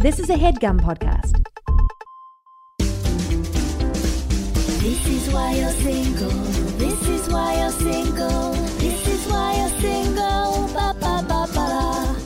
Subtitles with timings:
[0.00, 1.44] This is a headgum podcast.
[4.80, 6.30] This is why you're single.
[6.78, 8.52] This is why you're single.
[8.78, 10.68] This is why you're single.
[10.72, 12.16] Ba ba ba ba.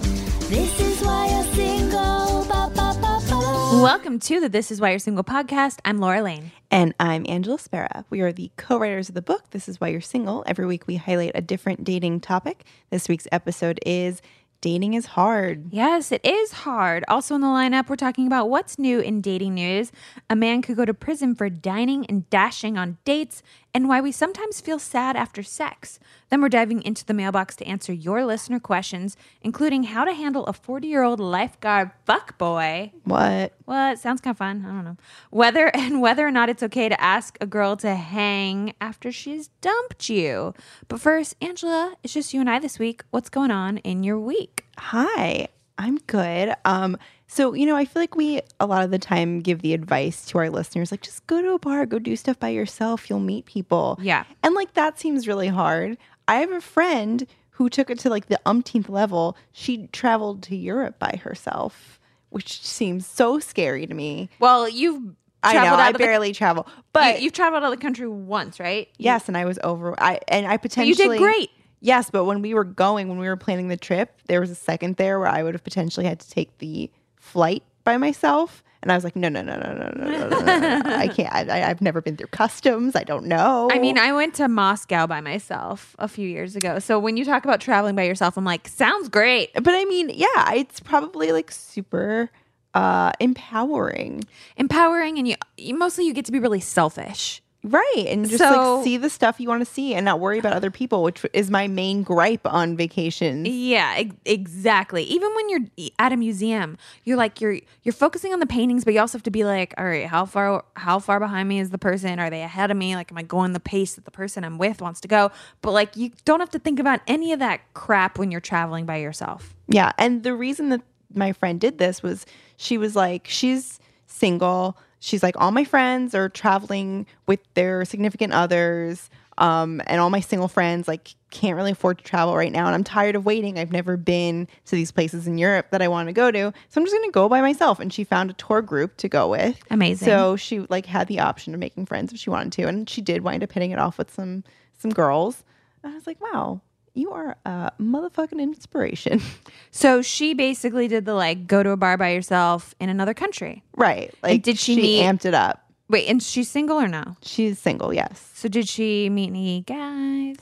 [0.49, 2.45] This is why you're single.
[2.45, 3.83] Ba ba ba ba.
[3.83, 5.81] Welcome to the This Is Why You're Single podcast.
[5.85, 6.53] I'm Laura Lane.
[6.71, 8.05] And I'm Angela Spera.
[8.09, 10.45] We are the co writers of the book, This Is Why You're Single.
[10.47, 12.63] Every week we highlight a different dating topic.
[12.91, 14.23] This week's episode is
[14.65, 15.75] Dating is Hard.
[15.75, 17.05] Yes, it is hard.
[17.07, 19.93] Also in the lineup, we're talking about what's new in dating news,
[20.31, 23.43] a man could go to prison for dining and dashing on dates,
[23.75, 25.99] and why we sometimes feel sad after sex.
[26.31, 30.47] Then we're diving into the mailbox to answer your listener questions, including how to handle
[30.47, 32.93] a 40 year old lifeguard fuckboy.
[33.03, 33.53] What?
[33.67, 34.65] Well, it sounds kind of fun.
[34.65, 34.97] I don't know.
[35.31, 39.49] Whether and whether or not it's okay to ask a girl to hang after she's
[39.61, 40.55] dumped you.
[40.87, 43.03] But first, Angela, it's just you and I this week.
[43.11, 44.67] What's going on in your week?
[44.79, 46.55] Hi, I'm good.
[46.65, 46.97] Um,
[47.27, 50.27] so you know, I feel like we a lot of the time give the advice
[50.27, 53.21] to our listeners, like just go to a bar, go do stuff by yourself, you'll
[53.21, 53.99] meet people.
[54.01, 54.25] Yeah.
[54.43, 55.97] And like that seems really hard.
[56.29, 59.37] I have a friend who took it to like the umpteenth level.
[59.53, 61.99] She traveled to Europe by herself,
[62.31, 64.29] which seems so scary to me.
[64.39, 66.67] Well, you've I know, traveled I of the, barely travel.
[66.93, 68.89] But you, have traveled out of the country once, right?
[68.99, 71.51] yes, and I was over I and I potentially you did great.
[71.81, 74.55] Yes, but when we were going, when we were planning the trip, there was a
[74.55, 76.91] second there where I would have potentially had to take the
[77.25, 78.63] flight by myself.
[78.83, 80.83] And I was like, no, no, no, no, no, no, no, no, no.
[80.85, 81.33] I can't.
[81.33, 82.95] I, I- I've never been through customs.
[82.95, 83.71] I don't know.
[83.73, 86.79] I mean, I went to Moscow by myself a few years ago.
[86.81, 89.55] So when you talk about traveling by yourself, I'm like, sounds great.
[89.55, 92.29] but I mean, yeah, it's probably like super
[92.75, 94.25] uh, empowering,
[94.59, 97.41] Empowering and you, you mostly you get to be really selfish.
[97.65, 98.05] Right?
[98.09, 100.53] And just So- like see the stuff you want to see and not worry about
[100.53, 103.49] other people, which is my main gripe on vacations.
[103.49, 105.03] Yeah, ex- exactly.
[105.05, 108.85] Even when you're e- at a museum, you're like you're you're focusing on the paintings,
[108.85, 111.59] but you also have to be like, all right, how far how far behind me
[111.59, 112.19] is the person?
[112.21, 112.95] Are they ahead of me?
[112.95, 115.31] Like, am I going the pace that the person I'm with wants to go?
[115.63, 118.85] But like, you don't have to think about any of that crap when you're traveling
[118.85, 119.55] by yourself.
[119.69, 119.93] Yeah.
[119.99, 120.83] And the reason that
[121.15, 122.27] my friend did this was
[122.57, 124.77] she was like, she's single.
[125.05, 129.11] She's like, all my friends are traveling with their significant others.
[129.37, 132.65] Um, and all my single friends like can't really afford to travel right now.
[132.65, 133.59] And I'm tired of waiting.
[133.59, 136.53] I've never been to these places in Europe that I want to go to.
[136.71, 137.81] So I'm just gonna go by myself.
[137.81, 139.61] And she found a tour group to go with.
[139.71, 140.07] Amazing.
[140.07, 142.69] So she like had the option of making friends if she wanted to.
[142.69, 144.43] And she did wind up hitting it off with some
[144.79, 145.45] some girls.
[145.83, 146.63] And I was like, wow,
[146.95, 149.21] you are a motherfucking inspiration.
[149.77, 153.65] So she basically did the like go to a bar by yourself in another country.
[153.77, 154.15] Right.
[154.23, 155.69] Like did she meet- amped it up.
[155.89, 157.17] Wait, and she's single or no?
[157.23, 158.31] She's single, yes.
[158.35, 160.37] So did she meet any guys?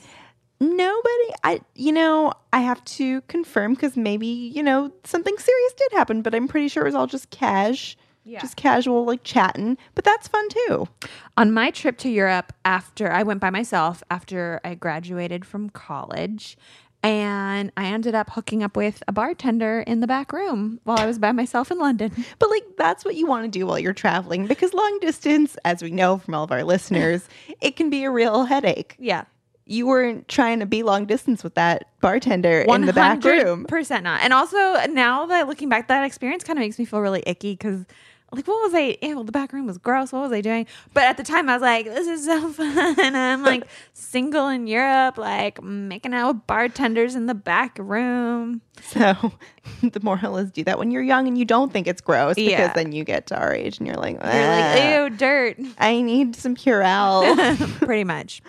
[0.61, 5.93] Nobody I you know, I have to confirm because maybe, you know, something serious did
[5.93, 7.97] happen, but I'm pretty sure it was all just cash.
[8.41, 9.77] Just casual like chatting.
[9.95, 10.89] But that's fun too.
[11.37, 16.57] On my trip to Europe after I went by myself after I graduated from college
[17.03, 21.07] and I ended up hooking up with a bartender in the back room while I
[21.07, 22.13] was by myself in London.
[22.39, 25.83] But like that's what you want to do while you're traveling because long distance, as
[25.83, 27.29] we know from all of our listeners,
[27.61, 28.97] it can be a real headache.
[28.99, 29.25] Yeah.
[29.65, 33.65] You weren't trying to be long distance with that bartender in the back room.
[33.65, 34.21] Percent not.
[34.23, 34.57] And also
[34.87, 37.87] now that looking back, that experience kind of makes me feel really icky because
[38.33, 40.11] like what was I ew, the back room was gross.
[40.13, 40.67] What was I doing?
[40.95, 43.15] But at the time I was like, this is so fun.
[43.17, 48.63] I'm like single in Europe, like making out with bartenders in the back room.
[48.81, 49.33] So
[49.83, 52.51] the moral is do that when you're young and you don't think it's gross because
[52.51, 52.73] Yeah.
[52.73, 55.59] then you get to our age and you're like, You're like, "Ah, ew, dirt.
[55.79, 57.57] I need some Purell.
[57.79, 58.41] Pretty much.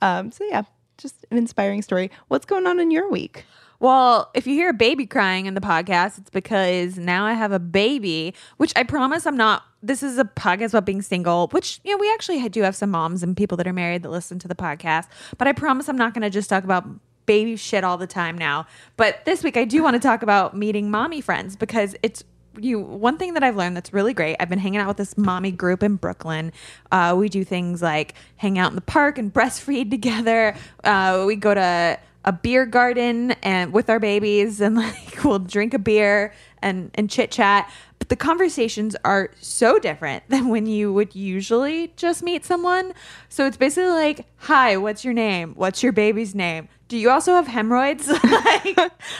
[0.00, 0.62] um, so yeah,
[0.98, 2.10] just an inspiring story.
[2.28, 3.44] What's going on in your week?
[3.82, 7.50] Well, if you hear a baby crying in the podcast, it's because now I have
[7.50, 9.64] a baby, which I promise I'm not.
[9.82, 12.92] This is a podcast about being single, which, you know, we actually do have some
[12.92, 15.08] moms and people that are married that listen to the podcast.
[15.36, 16.86] But I promise I'm not going to just talk about
[17.26, 18.68] baby shit all the time now.
[18.96, 22.22] But this week I do want to talk about meeting mommy friends because it's
[22.60, 24.36] you one thing that I've learned that's really great.
[24.38, 26.52] I've been hanging out with this mommy group in Brooklyn.
[26.92, 30.54] Uh, we do things like hang out in the park and breastfeed together.
[30.84, 35.74] Uh, we go to a beer garden and with our babies and like we'll drink
[35.74, 37.70] a beer and and chit chat.
[37.98, 42.92] But the conversations are so different than when you would usually just meet someone.
[43.28, 45.54] So it's basically like, "Hi, what's your name?
[45.54, 46.68] What's your baby's name?
[46.88, 48.78] Do you also have hemorrhoids?" like,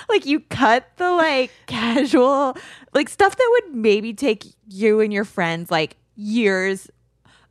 [0.08, 2.56] like you cut the like casual
[2.92, 6.90] like stuff that would maybe take you and your friends like years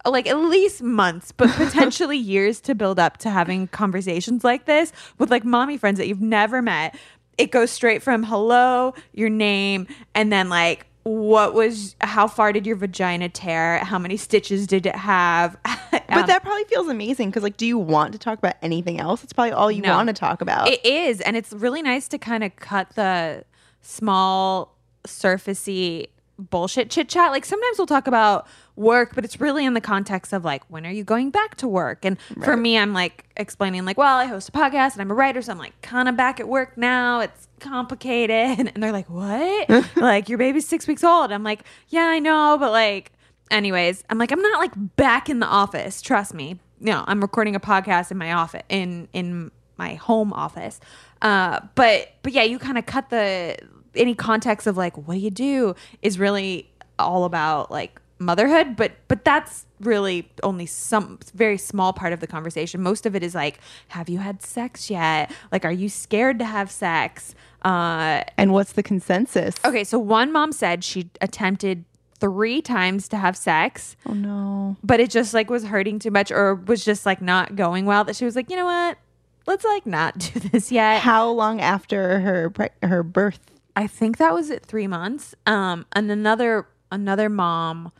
[0.06, 4.92] like at least months, but potentially years to build up to having conversations like this
[5.18, 6.96] with like mommy friends that you've never met.
[7.38, 12.68] It goes straight from hello, your name, and then like what was how far did
[12.68, 13.80] your vagina tear?
[13.80, 15.58] How many stitches did it have?
[16.08, 19.00] But um, that probably feels amazing because, like, do you want to talk about anything
[19.00, 19.24] else?
[19.24, 19.96] It's probably all you No.
[19.96, 20.68] want to talk about.
[20.68, 23.46] It is, and it's really nice to kind of cut the
[23.82, 24.76] small,
[25.08, 26.08] surfacey
[26.50, 27.32] bullshit chit chat.
[27.32, 30.86] Like sometimes we'll talk about work, but it's really in the context of like, when
[30.86, 32.04] are you going back to work?
[32.06, 35.14] And for me, I'm like explaining, like, well, I host a podcast and I'm a
[35.14, 37.20] writer, so I'm like kind of back at work now.
[37.20, 39.70] It's complicated, and they're like, what?
[39.96, 41.32] like your baby's six weeks old.
[41.32, 43.12] I'm like, yeah, I know, but like,
[43.50, 46.02] anyways, I'm like, I'm not like back in the office.
[46.02, 46.60] Trust me.
[46.80, 50.80] No, I'm recording a podcast in my office in in my home office.
[51.22, 53.58] Uh, but but yeah, you kind of cut the
[53.96, 58.92] any context of like what do you do is really all about like motherhood but
[59.08, 63.34] but that's really only some very small part of the conversation most of it is
[63.34, 67.34] like have you had sex yet like are you scared to have sex
[67.66, 69.56] uh and what's the consensus?
[69.66, 71.84] okay so one mom said she attempted
[72.20, 74.78] three times to have sex Oh no.
[74.84, 78.04] but it just like was hurting too much or was just like not going well
[78.04, 79.00] that she was like you know what
[79.48, 83.40] let's like not do this yet How long after her pre- her birth?
[83.76, 85.36] I think that was at three months.
[85.46, 87.92] Um, and another another mom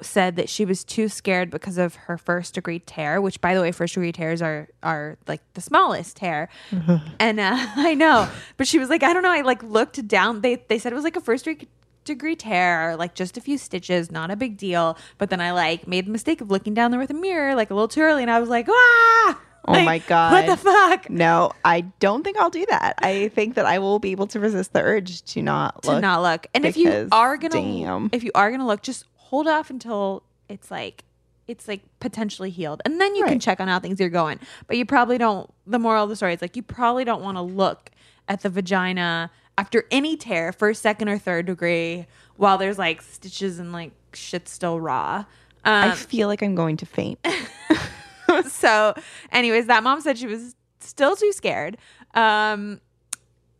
[0.00, 3.60] said that she was too scared because of her first degree tear, which by the
[3.60, 6.48] way, first degree tears are are like the smallest tear.
[7.18, 9.32] and uh, I know, but she was like, I don't know.
[9.32, 10.40] I like looked down.
[10.40, 11.68] They they said it was like a first degree
[12.04, 14.96] degree tear, like just a few stitches, not a big deal.
[15.18, 17.70] But then I like made the mistake of looking down there with a mirror like
[17.70, 19.40] a little too early, and I was like, ah.
[19.68, 20.32] Oh Like, my God.
[20.32, 21.10] What the fuck?
[21.10, 22.94] No, I don't think I'll do that.
[22.98, 26.00] I think that I will be able to resist the urge to not to look.
[26.02, 26.46] not look.
[26.54, 28.08] And if you are gonna, damn.
[28.12, 31.04] if you are gonna look, just hold off until it's like
[31.46, 34.38] it's like potentially healed, and then you can check on how things are going.
[34.66, 35.50] But you probably don't.
[35.66, 37.90] The moral of the story is like you probably don't want to look
[38.28, 42.06] at the vagina after any tear, first, second, or third degree,
[42.36, 45.24] while there's like stitches and like shit still raw.
[45.64, 47.18] I Um, feel like I'm going to faint.
[48.48, 48.94] so
[49.32, 51.76] anyways that mom said she was still too scared.
[52.14, 52.80] Um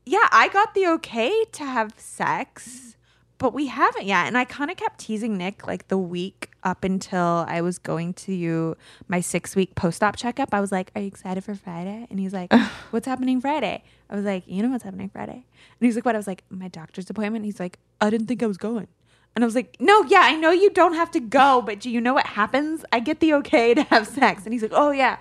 [0.07, 2.97] yeah i got the okay to have sex
[3.37, 4.27] but we haven't yet.
[4.27, 8.13] And i kind of kept teasing nick like the week up until i was going
[8.13, 8.77] to you
[9.07, 10.53] my six week post-op checkup.
[10.53, 12.07] I was like are you excited for friday?
[12.11, 12.53] And he's like
[12.91, 13.85] what's happening friday?
[14.11, 15.45] I was like you know what's happening friday?
[15.81, 16.15] And he's like what?
[16.15, 17.45] I was like my doctor's appointment.
[17.45, 18.89] He's like i didn't think i was going
[19.35, 21.91] and I was like, no, yeah, I know you don't have to go, but do
[21.91, 22.85] you know what happens?
[22.93, 24.45] I get the okay to have sex.
[24.45, 25.19] And he's like, oh, yeah.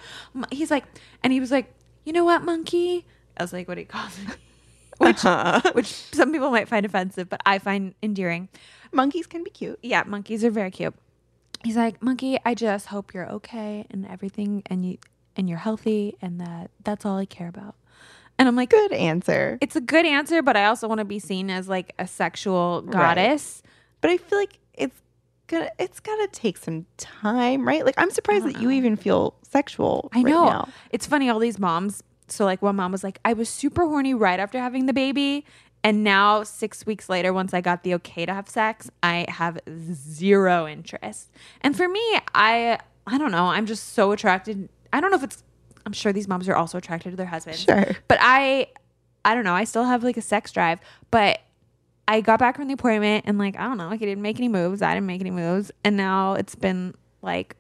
[0.52, 0.86] He's like,
[1.24, 1.74] and he was like,
[2.04, 3.06] you know what, monkey?
[3.38, 4.34] I was like, what he calls me.
[4.98, 5.74] Which, uh-huh.
[5.74, 8.50] which some people might find offensive, but I find endearing.
[8.92, 9.78] Monkeys can be cute.
[9.84, 10.96] Yeah, monkeys are very cute.
[11.64, 14.98] He's like, monkey, I just hope you're okay and everything, and you
[15.36, 17.76] and you're healthy, and that that's all I care about.
[18.40, 19.60] And I'm like, Good answer.
[19.62, 22.82] it's a good answer, but I also want to be seen as like a sexual
[22.82, 23.62] goddess.
[24.02, 25.02] But I feel like it's
[25.48, 27.86] gonna it's gotta take some time, right?
[27.86, 28.78] Like I'm surprised that you uh-huh.
[28.78, 30.10] even feel sexual.
[30.14, 30.46] I right know.
[30.46, 30.70] now.
[30.92, 32.04] It's funny, all these moms.
[32.30, 35.46] So, like, one mom was like, I was super horny right after having the baby.
[35.84, 39.60] And now, six weeks later, once I got the okay to have sex, I have
[39.94, 41.32] zero interest.
[41.62, 42.02] And for me,
[42.36, 43.46] I, I don't know.
[43.46, 44.68] I'm just so attracted.
[44.92, 45.44] I don't know if it's,
[45.86, 47.62] I'm sure these moms are also attracted to their husbands.
[47.62, 47.96] Sure.
[48.10, 48.68] But I,
[49.24, 49.54] I don't know.
[49.54, 50.82] I still have like a sex drive.
[51.12, 51.40] But
[52.08, 53.88] I got back from the appointment and, like, I don't know.
[53.88, 54.82] Like, I didn't make any moves.
[54.82, 55.72] I didn't make any moves.
[55.84, 57.56] And now it's been like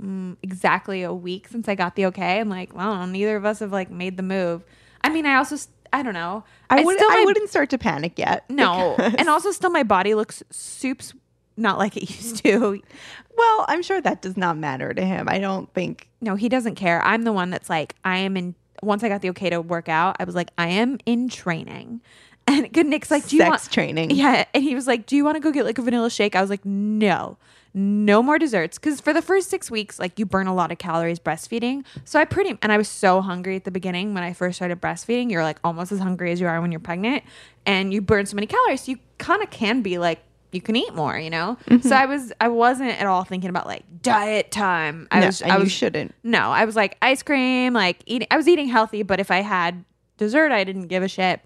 [0.00, 2.40] mm, exactly a week since I got the okay.
[2.40, 4.64] And like, well, I don't know, neither of us have like made the move.
[5.02, 5.56] I mean, I also,
[5.92, 6.42] I don't know.
[6.70, 8.44] I, would still I my- wouldn't start to panic yet.
[8.50, 11.12] No, because- and also still my body looks soups
[11.56, 12.82] not like it used to.
[13.36, 15.28] well, I'm sure that does not matter to him.
[15.28, 17.00] I don't think No, he doesn't care.
[17.04, 18.54] I'm the one that's like, I am in.
[18.82, 22.00] Once I got the okay to work out, I was like, I am in training.
[22.48, 24.10] And good Nick's like, do you sex want training.
[24.10, 26.36] Yeah, and he was like, "Do you want to go get like a vanilla shake?"
[26.36, 27.38] I was like, "No,
[27.72, 30.76] no more desserts." Because for the first six weeks, like you burn a lot of
[30.78, 31.84] calories breastfeeding.
[32.04, 34.80] So I pretty and I was so hungry at the beginning when I first started
[34.80, 35.30] breastfeeding.
[35.30, 37.24] You're like almost as hungry as you are when you're pregnant,
[37.64, 38.82] and you burn so many calories.
[38.82, 40.22] So you kind of can be like
[40.52, 41.56] you can eat more, you know.
[41.66, 41.88] Mm-hmm.
[41.88, 45.08] So I was I wasn't at all thinking about like diet time.
[45.10, 46.14] I No, was and I you was shouldn't.
[46.22, 48.28] no, I was like ice cream, like eating.
[48.30, 49.82] I was eating healthy, but if I had
[50.18, 51.40] dessert, I didn't give a shit.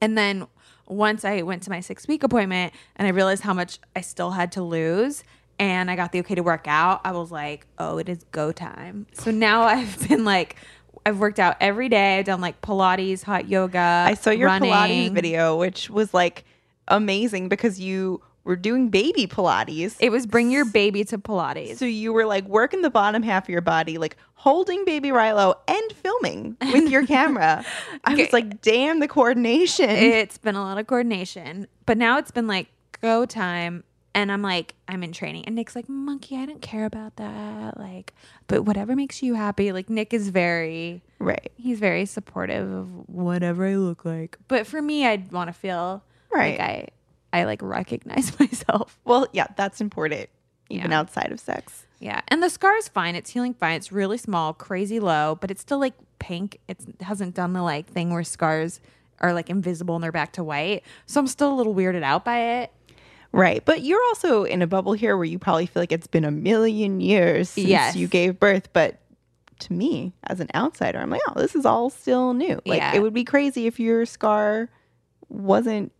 [0.00, 0.46] And then
[0.86, 4.32] once I went to my six week appointment and I realized how much I still
[4.32, 5.22] had to lose
[5.58, 8.50] and I got the okay to work out, I was like, oh, it is go
[8.50, 9.06] time.
[9.12, 10.56] So now I've been like,
[11.04, 12.18] I've worked out every day.
[12.18, 14.04] I've done like Pilates, hot yoga.
[14.06, 14.70] I saw your running.
[14.70, 16.44] Pilates video, which was like
[16.88, 19.96] amazing because you were doing baby Pilates.
[20.00, 21.76] It was bring your baby to Pilates.
[21.76, 25.54] so you were like working the bottom half of your body, like holding baby Rilo
[25.68, 27.64] and filming with your camera.
[28.04, 28.24] I Okay.
[28.24, 29.90] was like, damn the coordination.
[29.90, 32.68] it's been a lot of coordination, but now it's been like
[33.02, 35.44] go time and I'm like, I'm in training.
[35.46, 37.78] And Nick's like, Monkey, I don't care about that.
[37.78, 38.12] Like,
[38.48, 39.70] but whatever makes you happy.
[39.70, 41.52] Like, Nick is very, Right.
[41.56, 44.36] he's very supportive of whatever I look like.
[44.48, 46.58] But for me, I'd want to feel Right.
[46.58, 46.88] like I,
[47.32, 48.98] I like recognize myself.
[49.04, 50.28] Well, yeah, that's important,
[50.68, 50.98] even Yeah.
[51.00, 51.86] outside of sex.
[52.00, 52.20] Yeah.
[52.28, 53.14] And the scar is fine.
[53.14, 53.76] It's healing fine.
[53.76, 56.58] It's really small, crazy low, but it's still like pink.
[56.66, 58.80] It's, it hasn't done the like thing where scars
[59.20, 60.82] are like invisible and they're back to white.
[61.06, 62.72] So I'm still a little weirded out by it.
[63.32, 63.62] Right.
[63.64, 66.30] But you're also in a bubble here where you probably feel like it's been a
[66.30, 67.94] million years since Yes.
[67.96, 68.72] you gave birth.
[68.72, 68.98] But
[69.60, 72.60] to me, as an outsider, I'm like, oh, this is all still new.
[72.64, 72.94] Like, Yeah.
[72.94, 74.70] it would be crazy if your scar
[75.28, 75.92] wasn't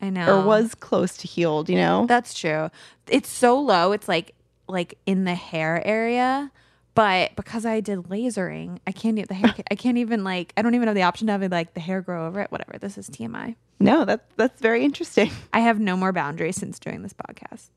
[0.00, 0.40] I know.
[0.40, 2.06] or was close to healed, you know?
[2.06, 2.70] That's true.
[3.08, 3.92] It's so low.
[3.92, 4.34] It's like
[4.68, 6.50] like in the hair area.
[6.94, 9.54] But because I did lasering, I can't even the hair.
[9.70, 10.52] I can't even like.
[10.56, 12.50] I don't even have the option to have like the hair grow over it.
[12.50, 12.76] Whatever.
[12.78, 13.54] This is TMI.
[13.78, 15.30] no, that's that's very interesting.
[15.52, 17.68] I have no more boundaries since doing this podcast.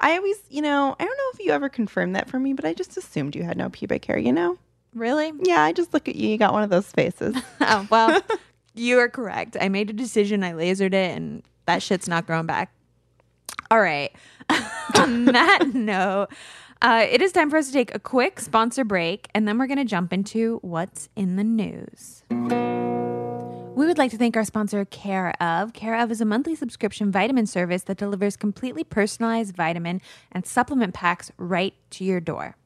[0.00, 2.64] I always, you know, I don't know if you ever confirmed that for me, but
[2.64, 4.56] I just assumed you had no pubic hair, you know?
[4.94, 5.32] Really?
[5.42, 7.36] Yeah, I just look at you, you got one of those faces.
[7.60, 8.22] oh, well,
[8.78, 9.56] you are correct.
[9.60, 10.42] I made a decision.
[10.42, 12.72] I lasered it, and that shit's not growing back.
[13.70, 14.10] All right.
[14.96, 16.28] On that note,
[16.80, 19.66] uh, it is time for us to take a quick sponsor break, and then we're
[19.66, 22.22] going to jump into what's in the news.
[23.78, 25.72] We would like to thank our sponsor, Care of.
[25.72, 30.00] Care of is a monthly subscription vitamin service that delivers completely personalized vitamin
[30.32, 32.56] and supplement packs right to your door.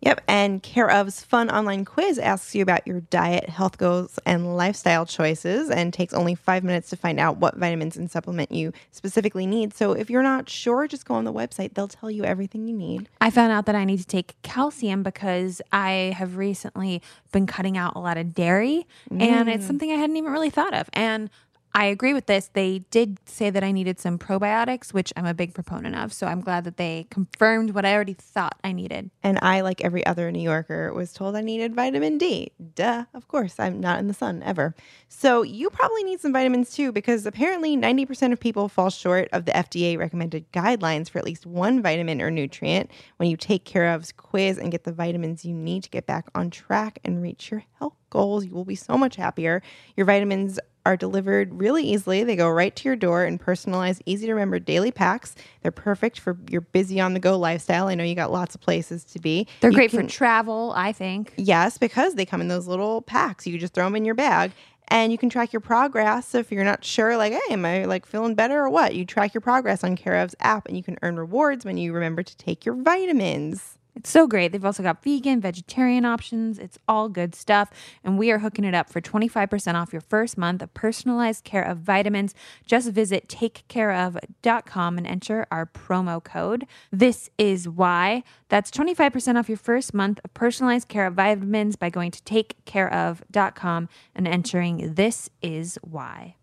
[0.00, 4.56] Yep, and Care of's fun online quiz asks you about your diet, health goals, and
[4.56, 8.72] lifestyle choices, and takes only five minutes to find out what vitamins and supplement you
[8.92, 9.74] specifically need.
[9.74, 12.74] So if you're not sure, just go on the website; they'll tell you everything you
[12.74, 13.08] need.
[13.20, 17.02] I found out that I need to take calcium because I have recently
[17.32, 19.66] been cutting out a lot of dairy, and it's mm.
[19.66, 20.88] something I hadn't even really thought of.
[20.92, 21.28] And
[21.74, 22.50] I agree with this.
[22.52, 26.12] They did say that I needed some probiotics, which I'm a big proponent of.
[26.12, 29.10] So I'm glad that they confirmed what I already thought I needed.
[29.22, 32.50] And I, like every other New Yorker, was told I needed vitamin D.
[32.74, 34.74] Duh, of course, I'm not in the sun ever.
[35.08, 39.44] So you probably need some vitamins too, because apparently 90% of people fall short of
[39.44, 42.90] the FDA recommended guidelines for at least one vitamin or nutrient.
[43.18, 46.26] When you take care of's quiz and get the vitamins you need to get back
[46.34, 49.62] on track and reach your health goals, you will be so much happier.
[49.96, 52.24] Your vitamins are delivered really easily.
[52.24, 55.34] They go right to your door in personalized, easy to remember daily packs.
[55.62, 57.88] They're perfect for your busy on the go lifestyle.
[57.88, 59.46] I know you got lots of places to be.
[59.60, 61.34] They're You great can- for travel, I think.
[61.36, 63.46] Yes, because they come in those little packs.
[63.46, 64.52] You just throw them in your bag
[64.90, 66.34] and you can track your progress.
[66.34, 68.94] If you're not sure, like, hey, am I like feeling better or what?
[68.94, 71.92] You track your progress on Care of's app and you can earn rewards when you
[71.92, 73.77] remember to take your vitamins.
[73.98, 74.52] It's so great.
[74.52, 76.60] They've also got vegan, vegetarian options.
[76.60, 77.72] It's all good stuff.
[78.04, 81.64] And we are hooking it up for 25% off your first month of personalized care
[81.64, 82.32] of vitamins.
[82.64, 86.64] Just visit takecareof.com and enter our promo code.
[86.92, 88.22] This is why.
[88.48, 93.88] That's 25% off your first month of personalized care of vitamins by going to takecareof.com
[94.14, 96.36] and entering this is why.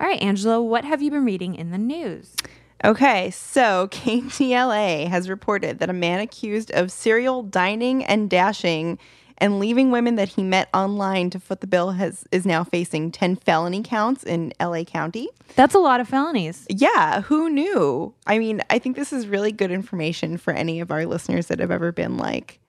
[0.00, 2.34] All right, Angela, what have you been reading in the news?
[2.84, 8.98] Okay, so KTLA has reported that a man accused of serial dining and dashing
[9.38, 13.10] and leaving women that he met online to foot the bill has is now facing
[13.10, 15.28] 10 felony counts in LA County.
[15.56, 16.64] That's a lot of felonies.
[16.70, 18.14] Yeah, who knew?
[18.26, 21.58] I mean, I think this is really good information for any of our listeners that
[21.58, 22.60] have ever been like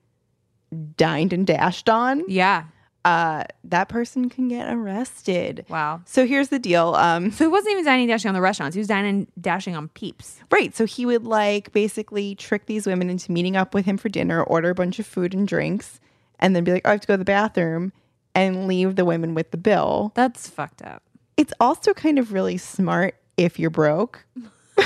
[0.96, 2.24] dined and dashed on.
[2.28, 2.64] Yeah.
[3.04, 5.66] Uh, that person can get arrested.
[5.68, 6.00] Wow.
[6.06, 6.94] So here's the deal.
[6.94, 8.74] Um, So he wasn't even dining dashing on the restaurants.
[8.74, 10.40] He was dining dashing on peeps.
[10.50, 10.74] right.
[10.74, 14.42] So he would like basically trick these women into meeting up with him for dinner,
[14.42, 16.00] order a bunch of food and drinks,
[16.40, 17.92] and then be like, oh, I have to go to the bathroom
[18.34, 20.12] and leave the women with the bill.
[20.14, 21.02] That's fucked up.
[21.36, 24.24] It's also kind of really smart if you're broke.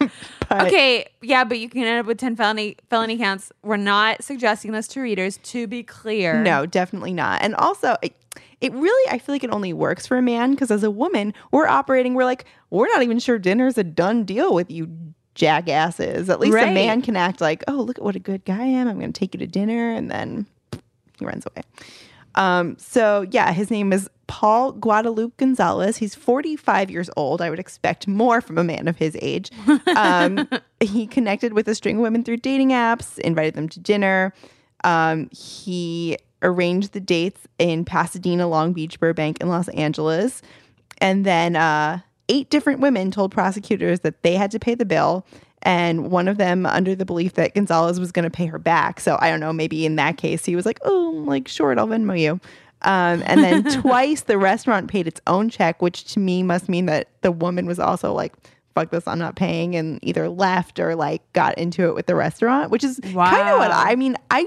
[0.50, 3.52] Okay, yeah, but you can end up with 10 felony felony counts.
[3.62, 6.42] We're not suggesting this to readers to be clear.
[6.42, 7.42] No, definitely not.
[7.42, 8.14] And also, it,
[8.62, 11.34] it really, I feel like it only works for a man because as a woman,
[11.52, 14.88] we're operating, we're like, we're not even sure dinner's a done deal with you
[15.34, 16.30] jackasses.
[16.30, 16.68] At least Right.
[16.68, 18.88] a man can act like, oh, look at what a good guy I am.
[18.88, 19.92] I'm going to take you to dinner.
[19.92, 20.46] And then
[21.18, 21.62] he runs away.
[22.34, 25.96] Um, so, yeah, his name is Paul Guadalupe Gonzalez.
[25.96, 27.42] He's 45 years old.
[27.42, 29.50] I would expect more from a man of his age.
[29.96, 30.48] Um,
[30.80, 34.32] he connected with a string of women through dating apps, invited them to dinner.
[34.84, 40.40] Um, he arranged the dates in Pasadena, Long Beach, Burbank, and Los Angeles.
[40.98, 45.26] And then uh, eight different women told prosecutors that they had to pay the bill.
[45.62, 49.00] And one of them, under the belief that Gonzalez was going to pay her back.
[49.00, 51.88] So I don't know, maybe in that case, he was like, oh, like, sure, I'll
[51.88, 52.40] Venmo you.
[52.82, 56.86] Um, and then twice the restaurant paid its own check, which to me must mean
[56.86, 58.34] that the woman was also like,
[58.74, 62.14] fuck this, I'm not paying, and either left or like got into it with the
[62.14, 63.82] restaurant, which is kind of what Wow.
[63.84, 64.16] I mean.
[64.30, 64.46] I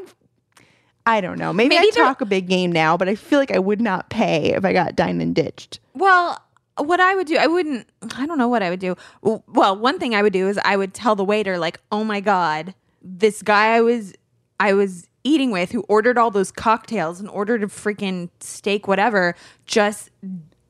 [1.06, 1.52] I don't know.
[1.52, 4.10] Maybe, Maybe I talk a big game now, but I feel like I would not
[4.12, 5.80] pay if I got dined and ditched.
[5.96, 6.40] Well,
[6.78, 8.96] what I would do, I wouldn't, I don't know what I would do.
[9.22, 12.20] Well, one thing I would do is I would tell the waiter, like, oh my
[12.20, 14.14] God, this guy I was,
[14.60, 19.36] I was eating with who ordered all those cocktails and ordered a freaking steak, whatever,
[19.66, 20.10] just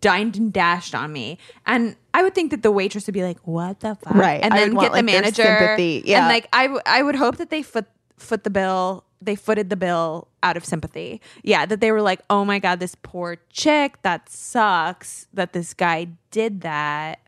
[0.02, 1.38] dined and dashed on me.
[1.66, 4.16] And I would think that the waitress would be like, what the fuck?
[4.16, 4.42] Right.
[4.42, 5.44] And then want, get the like, manager.
[5.44, 6.02] sympathy.
[6.06, 6.20] Yeah.
[6.20, 7.86] And like, I, w- I would hope that they foot,
[8.18, 9.06] foot the bill.
[9.24, 11.22] They footed the bill out of sympathy.
[11.44, 14.02] Yeah, that they were like, "Oh my god, this poor chick.
[14.02, 15.28] That sucks.
[15.32, 17.20] That this guy did that."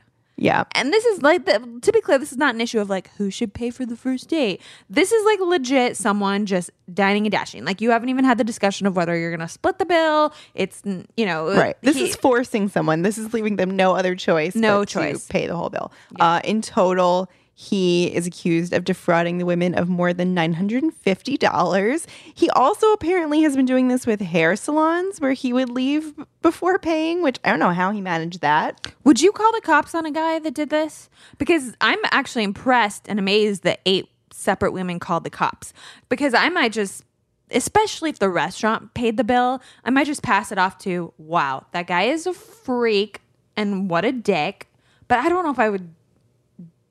[0.44, 0.66] Yeah.
[0.76, 3.10] And this is like, the, to be clear, this is not an issue of like
[3.18, 4.62] who should pay for the first date.
[4.90, 7.64] This is like legit someone just dining and dashing.
[7.64, 10.34] Like you haven't even had the discussion of whether you're gonna split the bill.
[10.54, 10.82] It's
[11.16, 11.78] you know Right.
[11.82, 13.04] This he- is forcing someone.
[13.04, 14.54] This is leaving them no other choice.
[14.54, 15.28] No but to choice.
[15.28, 15.94] pay the whole bill.
[16.20, 20.82] Uh, in total, he is accused of defrauding the women of more than nine hundred
[20.82, 22.08] and fifty dollars.
[22.34, 26.80] He also apparently has been doing this with hair salons, where he would leave before
[26.80, 27.22] paying.
[27.22, 28.94] Which I don't know how he managed that.
[29.04, 31.10] Would you call the cops on a guy that did this?
[31.38, 35.74] Because I'm actually impressed and amazed that eight separate women called the cops.
[36.10, 37.04] Because I might just,
[37.52, 41.68] especially if the restaurant paid the bill, I might just pass it off to, wow,
[41.72, 43.22] that guy is a freak
[43.56, 44.70] and what a dick.
[45.08, 45.94] But I don't know if I would.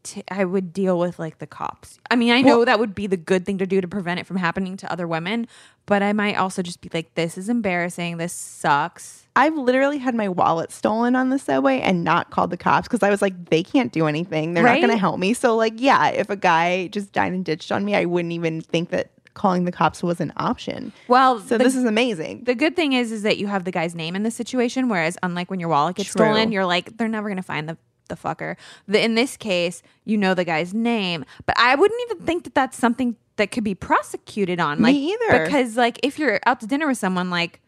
[0.03, 1.99] T- I would deal with like the cops.
[2.11, 4.27] I mean, I know that would be the good thing to do to prevent it
[4.27, 5.47] from happening to other women,
[5.87, 8.17] but I might also just be like, this is embarrassing.
[8.17, 9.27] This sucks.
[9.35, 13.03] I've literally had my wallet stolen on the subway and not called the cops because
[13.03, 14.55] I was like, they can't do anything.
[14.55, 15.33] They're not going to help me.
[15.35, 18.61] So, like, yeah, if a guy just died and ditched on me, I wouldn't even
[18.61, 20.93] think that calling the cops was an option.
[21.09, 22.45] Well, So, the- this is amazing.
[22.45, 24.89] The good thing is, is that you have the guy's name in this situation.
[24.91, 26.27] Whereas, unlike when your wallet gets True.
[26.27, 27.79] stolen, you're like, they're never gonna find the
[28.13, 28.57] the fucker.
[28.87, 32.55] The, in this case, you know the guy's name, but I wouldn't even think that
[32.55, 34.81] that's something that could be prosecuted on.
[34.81, 35.45] Me either.
[35.45, 37.61] Because like, if you're out to dinner with someone, like,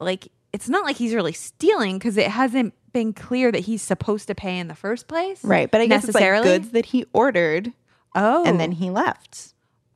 [0.00, 4.26] like it's not like he's really stealing because it hasn't been clear that he's supposed
[4.28, 5.70] to pay in the first place, Right.
[5.70, 6.48] But I guess it's like necessarily.
[6.48, 7.72] goods that he ordered
[8.14, 8.76] Oh, and then oh.
[8.76, 9.52] he left.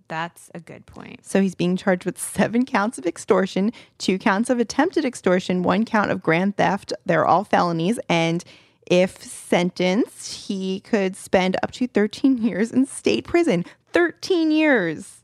[0.08, 1.24] that's a good point.
[1.24, 5.84] So he's being charged with seven counts of extortion, two counts of attempted extortion, one
[5.86, 6.92] count of grand theft.
[7.06, 7.98] They're all felonies.
[8.10, 8.44] And
[8.90, 13.64] if sentenced, he could spend up to 13 years in state prison.
[13.92, 15.20] 13 years.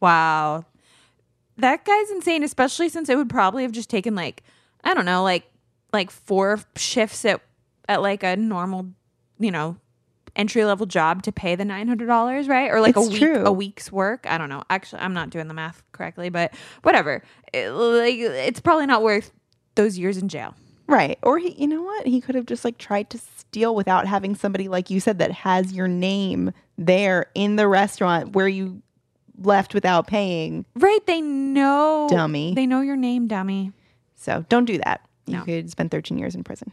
[0.00, 0.64] Wow.
[1.58, 4.42] That guy's insane, especially since it would probably have just taken like,
[4.82, 5.44] I don't know, like
[5.92, 7.40] like four shifts at
[7.88, 8.88] at like a normal,
[9.38, 9.76] you know,
[10.34, 12.70] entry level job to pay the nine hundred dollars, right?
[12.70, 13.44] Or like a week true.
[13.44, 14.26] a week's work.
[14.28, 14.64] I don't know.
[14.70, 17.22] Actually, I'm not doing the math correctly, but whatever.
[17.52, 19.30] It- like it's probably not worth
[19.74, 20.54] those years in jail.
[20.86, 21.18] Right.
[21.22, 22.06] Or he, you know what?
[22.06, 25.30] He could have just like tried to steal without having somebody, like you said, that
[25.32, 28.82] has your name there in the restaurant where you
[29.38, 30.64] left without paying.
[30.76, 31.04] Right?
[31.06, 32.54] They know Dummy.
[32.54, 33.72] They know your name, dummy.
[34.16, 35.00] So don't do that.
[35.26, 35.44] You No.
[35.44, 36.72] could spend 13 years in prison.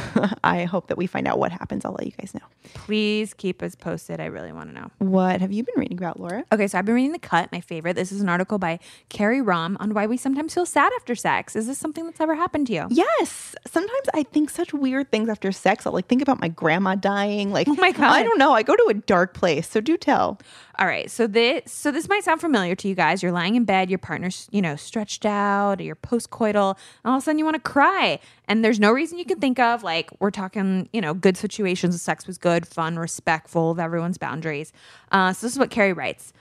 [0.44, 1.84] I hope that we find out what happens.
[1.84, 2.40] I'll let you guys know.
[2.74, 4.20] Please keep us posted.
[4.20, 4.90] I really want to know.
[4.98, 6.44] What have you been reading about, Laura?
[6.52, 7.94] Okay, so I've been reading The Cut, my favorite.
[7.94, 8.78] This is an article by
[9.08, 11.56] Carrie Rom on why we sometimes feel sad after sex.
[11.56, 12.86] Is this something that's ever happened to you?
[12.90, 13.54] Yes.
[13.66, 15.86] Sometimes I think such weird things after sex.
[15.86, 17.52] I'll like think about my grandma dying.
[17.52, 18.02] Like, Oh my God.
[18.04, 18.52] I don't know.
[18.52, 19.68] I go to a dark place.
[19.68, 20.38] So do tell.
[20.82, 23.22] All right, so this so this might sound familiar to you guys.
[23.22, 27.18] You're lying in bed, your partner's you know stretched out, or you're postcoital, and all
[27.18, 28.18] of a sudden you want to cry,
[28.48, 29.84] and there's no reason you can think of.
[29.84, 31.94] Like we're talking, you know, good situations.
[31.94, 34.72] The sex was good, fun, respectful of everyone's boundaries.
[35.12, 36.32] Uh, so this is what Carrie writes.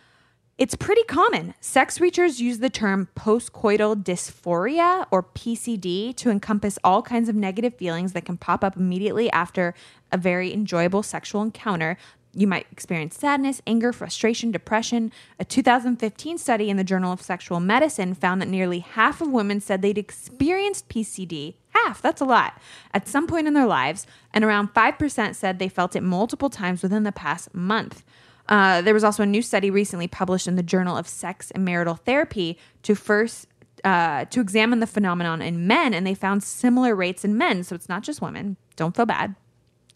[0.57, 1.53] It's pretty common.
[1.59, 7.75] Sex researchers use the term postcoital dysphoria or PCD to encompass all kinds of negative
[7.75, 9.75] feelings that can pop up immediately after
[10.11, 11.95] a very enjoyable sexual encounter.
[12.33, 15.11] You might experience sadness, anger, frustration, depression.
[15.39, 19.59] A 2015 study in the Journal of Sexual Medicine found that nearly half of women
[19.59, 21.55] said they'd experienced PCD.
[21.69, 22.59] Half, that's a lot,
[22.93, 26.83] at some point in their lives, and around 5% said they felt it multiple times
[26.83, 28.03] within the past month.
[28.47, 31.63] Uh, there was also a new study recently published in the Journal of Sex and
[31.63, 33.47] Marital Therapy to first
[33.83, 37.63] uh, to examine the phenomenon in men, and they found similar rates in men.
[37.63, 38.57] So it's not just women.
[38.75, 39.35] Don't feel bad.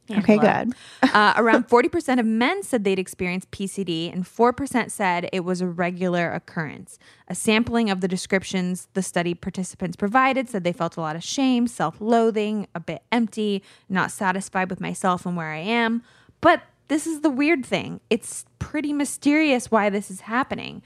[0.10, 0.74] Okay, good.
[1.04, 5.68] uh, around 40% of men said they'd experienced PCD, and 4% said it was a
[5.68, 7.00] regular occurrence.
[7.28, 11.24] A sampling of the descriptions the study participants provided said they felt a lot of
[11.24, 16.04] shame, self loathing, a bit empty, not satisfied with myself and where I am.
[16.42, 20.84] But this is the weird thing it's pretty mysterious why this is happening.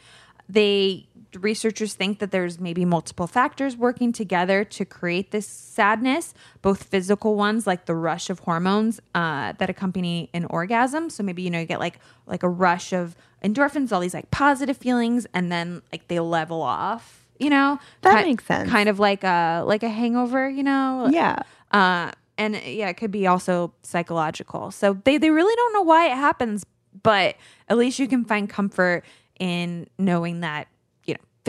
[0.47, 6.33] They the researchers think that there's maybe multiple factors working together to create this sadness,
[6.61, 11.09] both physical ones like the rush of hormones uh, that accompany an orgasm.
[11.09, 14.31] So maybe you know you get like like a rush of endorphins, all these like
[14.31, 17.25] positive feelings, and then like they level off.
[17.39, 18.69] You know, That Ki- makes sense.
[18.69, 20.49] Kind of like a like a hangover.
[20.49, 21.39] You know, Yeah.
[21.71, 24.71] uh, and yeah, it could be also psychological.
[24.71, 26.65] So they, they really don't know why it happens,
[27.03, 27.35] but
[27.67, 29.03] at least you can find comfort
[29.39, 30.67] in knowing that,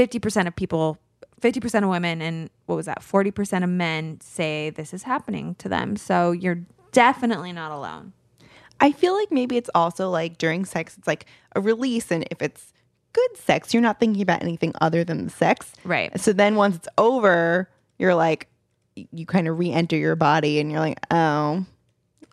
[0.01, 0.97] 50% of people,
[1.43, 5.69] 50% of women and what was that, 40% of men say this is happening to
[5.69, 5.97] them.
[5.97, 8.15] So you're definitely not alone.
[8.81, 12.11] I feel like maybe it's also like during sex, it's like a release.
[12.11, 12.73] And if it's
[13.13, 15.73] good sex, you're not thinking about anything other than the sex.
[15.85, 16.19] Right.
[16.19, 18.49] So then once it's over, you're like,
[18.95, 21.67] you kind of re enter your body and you're like, oh,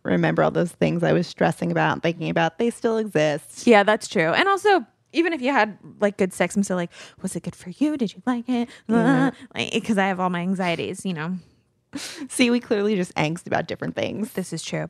[0.03, 3.67] remember all those things I was stressing about, and thinking about, they still exist.
[3.67, 4.31] Yeah, that's true.
[4.31, 6.91] And also, even if you had like good sex, I'm still like,
[7.21, 7.97] was it good for you?
[7.97, 8.69] Did you like it?
[8.89, 11.37] Uh, like, because I have all my anxieties, you know.
[12.29, 14.33] See, we clearly just angst about different things.
[14.33, 14.87] This is true.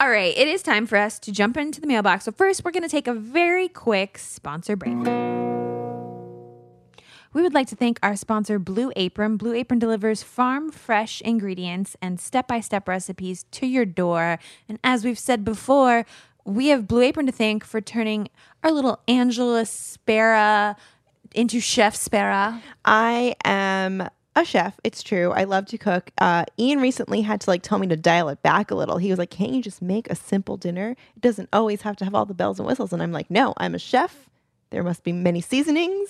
[0.00, 2.24] All right, it is time for us to jump into the mailbox.
[2.24, 4.96] So, first, we're going to take a very quick sponsor break.
[7.32, 9.36] We would like to thank our sponsor, Blue Apron.
[9.36, 14.40] Blue Apron delivers farm fresh ingredients and step by step recipes to your door.
[14.68, 16.06] And as we've said before,
[16.44, 18.28] we have Blue Apron to thank for turning
[18.62, 20.76] our little Angela Spera
[21.34, 22.62] into Chef Spera.
[22.84, 24.78] I am a chef.
[24.84, 25.32] It's true.
[25.32, 26.10] I love to cook.
[26.18, 28.98] Uh, Ian recently had to like tell me to dial it back a little.
[28.98, 30.90] He was like, "Can't you just make a simple dinner?
[31.16, 33.54] It doesn't always have to have all the bells and whistles." And I'm like, "No,
[33.56, 34.28] I'm a chef.
[34.70, 36.08] There must be many seasonings.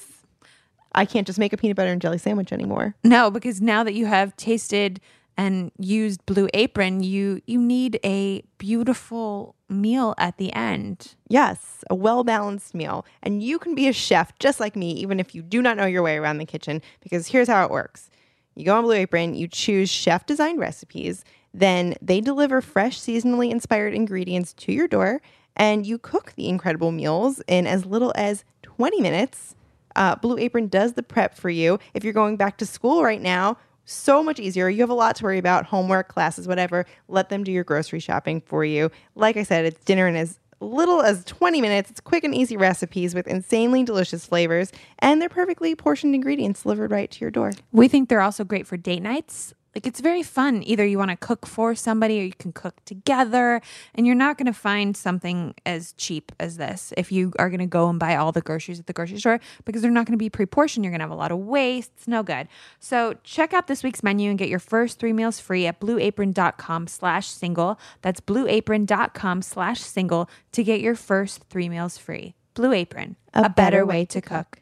[0.92, 3.94] I can't just make a peanut butter and jelly sandwich anymore." No, because now that
[3.94, 5.00] you have tasted
[5.40, 11.14] and used Blue Apron, you you need a beautiful meal at the end.
[11.28, 13.06] Yes, a well balanced meal.
[13.22, 15.86] And you can be a chef just like me, even if you do not know
[15.86, 18.10] your way around the kitchen, because here's how it works
[18.54, 21.24] you go on Blue Apron, you choose chef designed recipes,
[21.54, 25.22] then they deliver fresh, seasonally inspired ingredients to your door,
[25.56, 29.54] and you cook the incredible meals in as little as 20 minutes.
[29.96, 31.78] Uh, Blue Apron does the prep for you.
[31.94, 33.56] If you're going back to school right now,
[33.90, 34.68] so much easier.
[34.68, 36.86] You have a lot to worry about homework, classes, whatever.
[37.08, 38.90] Let them do your grocery shopping for you.
[39.14, 41.90] Like I said, it's dinner in as little as 20 minutes.
[41.90, 46.90] It's quick and easy recipes with insanely delicious flavors, and they're perfectly portioned ingredients delivered
[46.90, 47.52] right to your door.
[47.72, 49.54] We think they're also great for date nights.
[49.74, 50.62] Like it's very fun.
[50.64, 53.60] Either you want to cook for somebody or you can cook together,
[53.94, 57.60] and you're not going to find something as cheap as this if you are going
[57.60, 60.18] to go and buy all the groceries at the grocery store because they're not going
[60.18, 60.84] to be pre-portioned.
[60.84, 61.92] You're going to have a lot of waste.
[61.96, 62.48] It's no good.
[62.78, 66.86] So check out this week's menu and get your first three meals free at blueapron.com
[66.88, 67.78] slash single.
[68.02, 72.34] That's blueapron.com slash single to get your first three meals free.
[72.54, 74.58] Blue Apron, a, better, way to cook.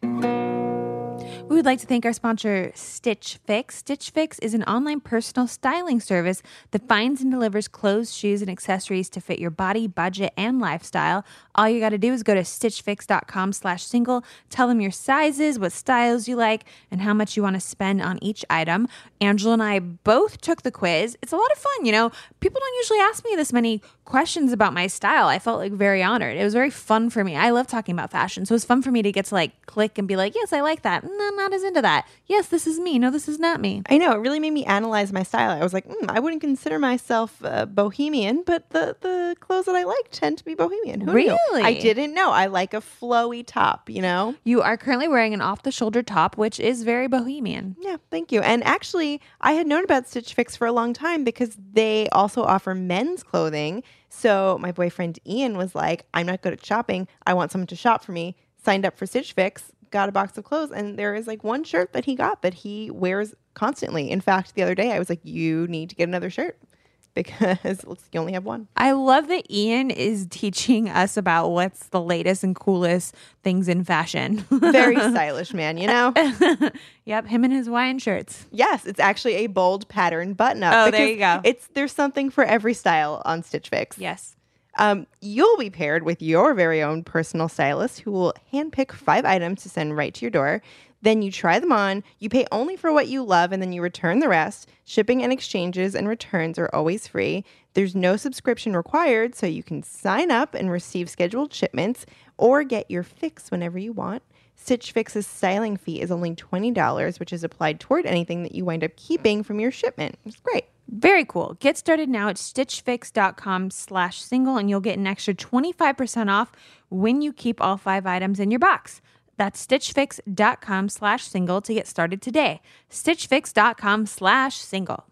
[1.48, 3.76] We would like to thank our sponsor, Stitch Fix.
[3.76, 8.50] Stitch Fix is an online personal styling service that finds and delivers clothes, shoes, and
[8.50, 11.24] accessories to fit your body, budget, and lifestyle.
[11.54, 15.58] All you got to do is go to stitchfix.com slash single, tell them your sizes,
[15.58, 18.86] what styles you like, and how much you want to spend on each item.
[19.22, 21.16] Angela and I both took the quiz.
[21.22, 21.86] It's a lot of fun.
[21.86, 25.28] You know, people don't usually ask me this many questions about my style.
[25.28, 26.36] I felt like very honored.
[26.36, 27.36] It was very fun for me.
[27.36, 28.44] I love talking about fashion.
[28.44, 30.52] So it was fun for me to get to like click and be like, yes,
[30.52, 31.04] I like that.
[31.04, 32.06] No, I'm not as into that.
[32.26, 32.98] Yes, this is me.
[32.98, 33.82] No, this is not me.
[33.88, 35.50] I know it really made me analyze my style.
[35.50, 39.74] I was like, mm, I wouldn't consider myself uh, bohemian, but the the clothes that
[39.74, 41.00] I like tend to be bohemian.
[41.00, 41.14] Who knew?
[41.14, 41.62] Really?
[41.62, 42.30] I didn't know.
[42.30, 43.88] I like a flowy top.
[43.88, 44.34] You know.
[44.44, 47.76] You are currently wearing an off the shoulder top, which is very bohemian.
[47.80, 48.40] Yeah, thank you.
[48.40, 52.42] And actually, I had known about Stitch Fix for a long time because they also
[52.42, 53.82] offer men's clothing.
[54.08, 57.06] So my boyfriend Ian was like, I'm not good at shopping.
[57.26, 58.36] I want someone to shop for me.
[58.64, 61.64] Signed up for Stitch Fix, got a box of clothes, and there is like one
[61.64, 64.10] shirt that he got that he wears constantly.
[64.10, 66.58] In fact, the other day I was like, You need to get another shirt
[67.14, 68.68] because it looks like you only have one.
[68.76, 73.82] I love that Ian is teaching us about what's the latest and coolest things in
[73.82, 74.44] fashion.
[74.50, 76.12] Very stylish man, you know?
[77.04, 78.46] yep, him and his Hawaiian shirts.
[78.52, 80.74] Yes, it's actually a bold pattern button up.
[80.76, 81.40] Oh, there you go.
[81.42, 83.98] It's there's something for every style on Stitch Fix.
[83.98, 84.36] Yes.
[84.78, 89.62] Um, you'll be paired with your very own personal stylist who will handpick five items
[89.62, 90.62] to send right to your door.
[91.02, 93.82] Then you try them on, you pay only for what you love, and then you
[93.82, 94.68] return the rest.
[94.84, 97.44] Shipping and exchanges and returns are always free.
[97.74, 102.90] There's no subscription required, so you can sign up and receive scheduled shipments or get
[102.90, 104.22] your fix whenever you want.
[104.56, 108.82] Stitch Fix's styling fee is only $20, which is applied toward anything that you wind
[108.82, 110.18] up keeping from your shipment.
[110.24, 110.64] It's great.
[110.90, 111.56] Very cool.
[111.60, 116.50] Get started now at stitchfix.com slash single and you'll get an extra 25% off
[116.88, 119.00] when you keep all five items in your box.
[119.36, 122.60] That's stitchfix.com slash single to get started today.
[122.90, 125.04] Stitchfix.com slash single.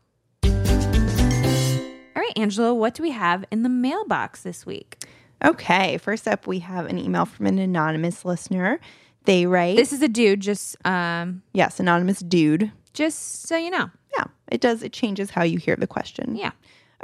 [0.45, 5.05] All right, Angela, what do we have in the mailbox this week?
[5.45, 8.81] Okay, first up, we have an email from an anonymous listener.
[9.25, 12.73] They write, This is a dude, just um, yes, anonymous dude.
[12.95, 13.91] just so you know.
[14.17, 14.83] Yeah, it does.
[14.83, 16.37] It changes how you hear the question.
[16.37, 16.53] Yeah.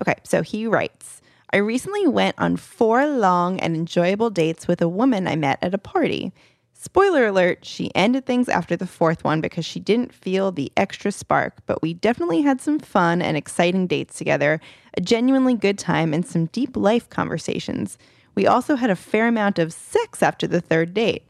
[0.01, 1.21] Okay, so he writes
[1.51, 5.75] I recently went on four long and enjoyable dates with a woman I met at
[5.75, 6.33] a party.
[6.73, 11.13] Spoiler alert, she ended things after the fourth one because she didn't feel the extra
[11.13, 14.61] spark, but we definitely had some fun and exciting dates together,
[14.97, 17.99] a genuinely good time, and some deep life conversations.
[18.35, 21.25] We also had a fair amount of sex after the third date.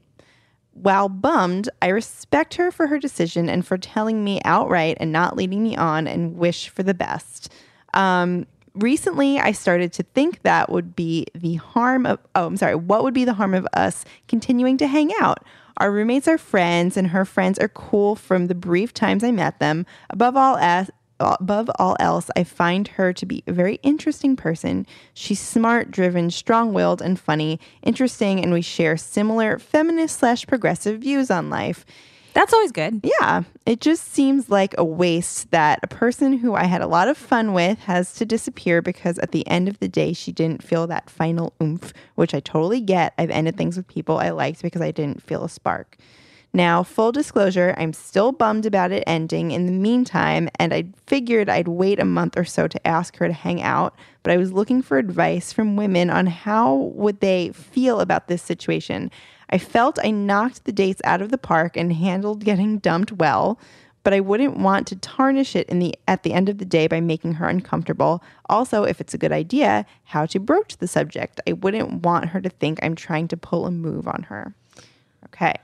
[0.75, 5.37] While bummed, I respect her for her decision and for telling me outright and not
[5.37, 7.53] leading me on and wish for the best.
[7.95, 12.75] Um, recently, I started to think that would be the harm of, oh, I'm sorry,
[12.75, 15.45] what would be the harm of us continuing to hang out?
[15.77, 19.59] Our roommates are friends, and her friends are cool from the brief times I met
[19.59, 19.87] them.
[20.11, 20.91] Above all, as,
[21.25, 24.87] above all else, I find her to be a very interesting person.
[25.15, 31.01] She's smart, driven, strong willed, and funny, interesting, and we share similar feminist slash progressive
[31.01, 31.85] views on life.
[32.35, 33.01] That's always good.
[33.21, 37.09] Yeah, it just seems like a waste that a person who I had a lot
[37.09, 40.63] of fun with has to disappear because at the end of the day, she didn't
[40.63, 43.13] feel that final oomph, which I totally get.
[43.19, 45.99] I've ended things with people I liked because I didn't feel a spark.
[46.55, 51.49] Now, full disclosure, I'm still bummed about it ending in the meantime, and I figured
[51.49, 54.53] I'd wait a month or so to ask her to hang out, but I was
[54.53, 59.11] looking for advice from women on how would they feel about this situation.
[59.49, 63.59] I felt I knocked the dates out of the park and handled getting dumped well,
[64.05, 66.87] but I wouldn't want to tarnish it in the at the end of the day
[66.87, 68.23] by making her uncomfortable.
[68.51, 71.41] Also, if it's a good idea, how to broach the subject.
[71.47, 74.55] I wouldn't want her to think I'm trying to pull a move on her.
[75.27, 75.55] Okay.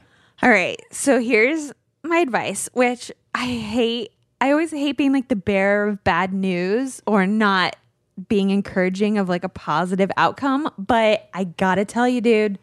[0.42, 0.80] All right.
[0.92, 1.72] So here's
[2.04, 4.12] my advice, which I hate.
[4.40, 7.74] I always hate being like the bearer of bad news or not
[8.28, 10.70] being encouraging of like a positive outcome.
[10.78, 12.58] But I gotta tell you, dude,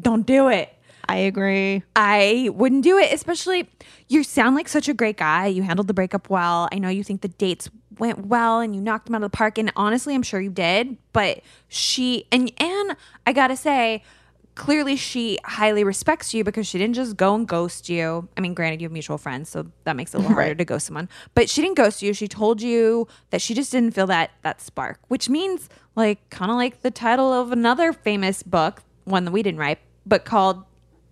[0.00, 0.74] don't do it.
[1.06, 1.82] I agree.
[1.96, 3.70] I wouldn't do it, especially
[4.08, 5.46] you sound like such a great guy.
[5.46, 6.68] You handled the breakup well.
[6.70, 9.36] I know you think the dates went well and you knocked them out of the
[9.36, 9.58] park.
[9.58, 10.96] And honestly, I'm sure you did.
[11.12, 14.02] But she and and I gotta say,
[14.58, 18.28] clearly she highly respects you because she didn't just go and ghost you.
[18.36, 20.64] I mean, granted, you have mutual friends, so that makes it a little harder to
[20.64, 21.08] ghost someone.
[21.34, 22.12] But she didn't ghost you.
[22.12, 26.50] She told you that she just didn't feel that that spark, which means like kind
[26.50, 30.64] of like the title of another famous book, one that we didn't write, but called,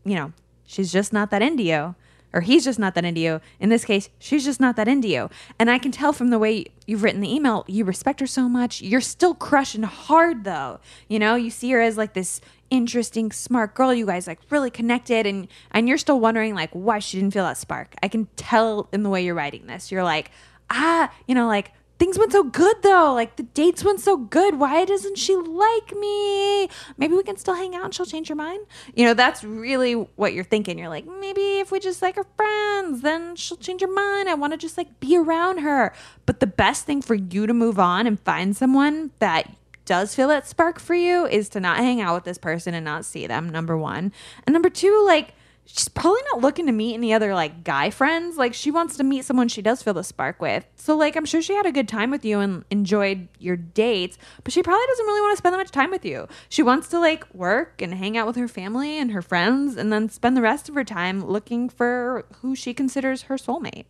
[0.05, 0.33] you know,
[0.67, 1.95] she's just not that into you.
[2.37, 3.41] Or he's just not that into you.
[3.59, 5.31] In this case, she's just not that into you.
[5.59, 8.47] And I can tell from the way you've written the email, you respect her so
[8.47, 8.83] much.
[8.83, 10.79] You're still crushing hard though.
[11.09, 13.95] You know, you see her as like this interesting, smart girl.
[13.95, 17.45] You guys like really connected and and you're still wondering like why she didn't feel
[17.45, 17.95] that spark.
[18.03, 19.91] I can tell in the way you're writing this.
[19.91, 20.31] You're like,
[20.69, 23.13] ah, you know, like things went so good though.
[23.15, 24.59] Like the dates went so good.
[24.59, 26.69] Why doesn't she like me?
[26.97, 28.67] Maybe we can still hang out and she'll change her mind.
[28.95, 30.79] You know, that's really what you're thinking.
[30.79, 34.29] You're like, maybe if we just like are friends, then she'll change her mind.
[34.29, 35.93] I want to just like be around her.
[36.27, 39.51] But the best thing for you to move on and find someone that
[39.87, 42.85] does feel that spark for you is to not hang out with this person and
[42.85, 44.13] not see them, number one.
[44.45, 45.33] And number two, like,
[45.67, 48.37] she's probably not looking to meet any other like guy friends.
[48.37, 50.65] Like she wants to meet someone she does feel the spark with.
[50.77, 54.17] So like I'm sure she had a good time with you and enjoyed your dates,
[54.45, 56.29] but she probably doesn't really want to spend that much time with you.
[56.49, 59.93] She wants to like work and hang out with her family and her friends and
[59.93, 63.87] then spend the rest of her time looking for who she considers her soulmate.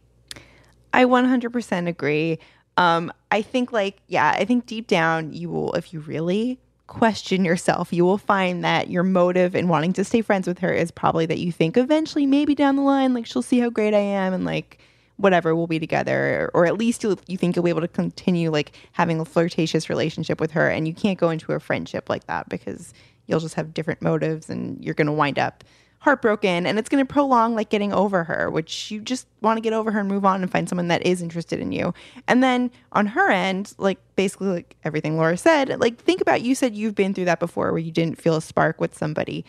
[0.92, 2.38] I 100% agree.
[2.78, 7.44] Um, I think, like, yeah, I think deep down, you will, if you really question
[7.44, 10.90] yourself, you will find that your motive in wanting to stay friends with her is
[10.90, 13.98] probably that you think eventually, maybe down the line, like, she'll see how great I
[13.98, 14.78] am and, like,
[15.16, 16.50] whatever, we'll be together.
[16.54, 19.88] Or, at least you you think you'll be able to continue, like, having a flirtatious
[19.88, 20.68] relationship with her.
[20.68, 22.94] And you can't go into a friendship like that because
[23.26, 25.64] you'll just have different motives and you're going to wind up
[26.00, 29.60] heartbroken and it's going to prolong like getting over her which you just want to
[29.60, 31.92] get over her and move on and find someone that is interested in you.
[32.28, 36.54] And then on her end like basically like everything laura said like think about you
[36.54, 39.44] said you've been through that before where you didn't feel a spark with somebody.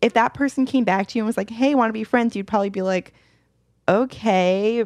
[0.00, 2.34] If that person came back to you and was like hey want to be friends?
[2.34, 3.12] you'd probably be like
[3.88, 4.84] okay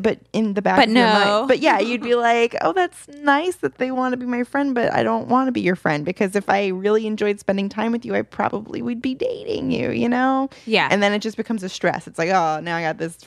[0.00, 1.12] but in the back But of your no.
[1.12, 4.44] mind but yeah you'd be like oh that's nice that they want to be my
[4.44, 7.68] friend but i don't want to be your friend because if i really enjoyed spending
[7.68, 10.88] time with you i probably would be dating you you know Yeah.
[10.90, 13.18] and then it just becomes a stress it's like oh now i got this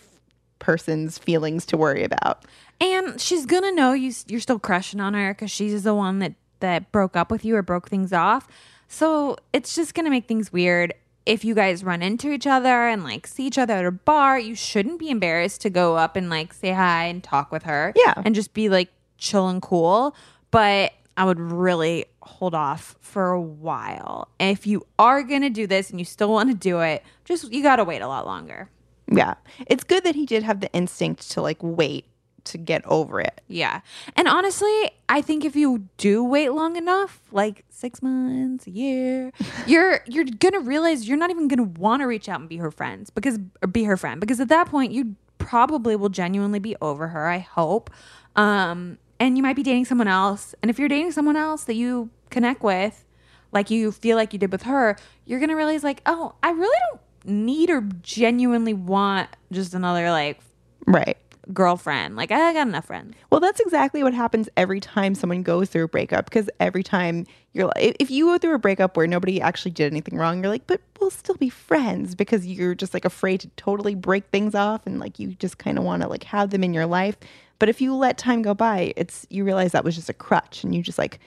[0.59, 2.45] person's feelings to worry about
[2.79, 6.33] And she's gonna know you you're still crushing on her because she's the one that
[6.59, 8.47] that broke up with you or broke things off.
[8.87, 10.93] So it's just gonna make things weird.
[11.25, 14.37] If you guys run into each other and like see each other at a bar,
[14.39, 17.93] you shouldn't be embarrassed to go up and like say hi and talk with her.
[17.95, 18.13] Yeah.
[18.25, 20.15] And just be like chill and cool.
[20.51, 24.27] But I would really hold off for a while.
[24.39, 27.51] If you are going to do this and you still want to do it, just
[27.51, 28.69] you got to wait a lot longer.
[29.11, 29.35] Yeah.
[29.67, 32.05] It's good that he did have the instinct to like wait
[32.45, 33.41] to get over it.
[33.47, 33.81] Yeah.
[34.15, 39.31] And honestly, I think if you do wait long enough, like 6 months, a year,
[39.67, 42.49] you're you're going to realize you're not even going to want to reach out and
[42.49, 46.09] be her friends because or be her friend because at that point you probably will
[46.09, 47.89] genuinely be over her, I hope.
[48.35, 50.53] Um and you might be dating someone else.
[50.61, 53.05] And if you're dating someone else that you connect with,
[53.53, 56.49] like you feel like you did with her, you're going to realize like, "Oh, I
[56.49, 60.41] really don't need or genuinely want just another like
[60.85, 61.17] Right.
[61.51, 62.15] Girlfriend.
[62.15, 65.85] Like I got enough friends." Well, that's exactly what happens every time someone goes through
[65.85, 66.25] a breakup.
[66.25, 69.71] Because every time you're like, if- if you go through a breakup where nobody actually
[69.71, 73.39] did anything wrong, you're like, but we'll still be friends because you're just like afraid
[73.41, 76.49] to totally break things off and like you just kind of want to like have
[76.51, 77.17] them in your life.
[77.59, 80.63] But if you let time go by, it's you realize that was just a crutch
[80.63, 81.19] and you just like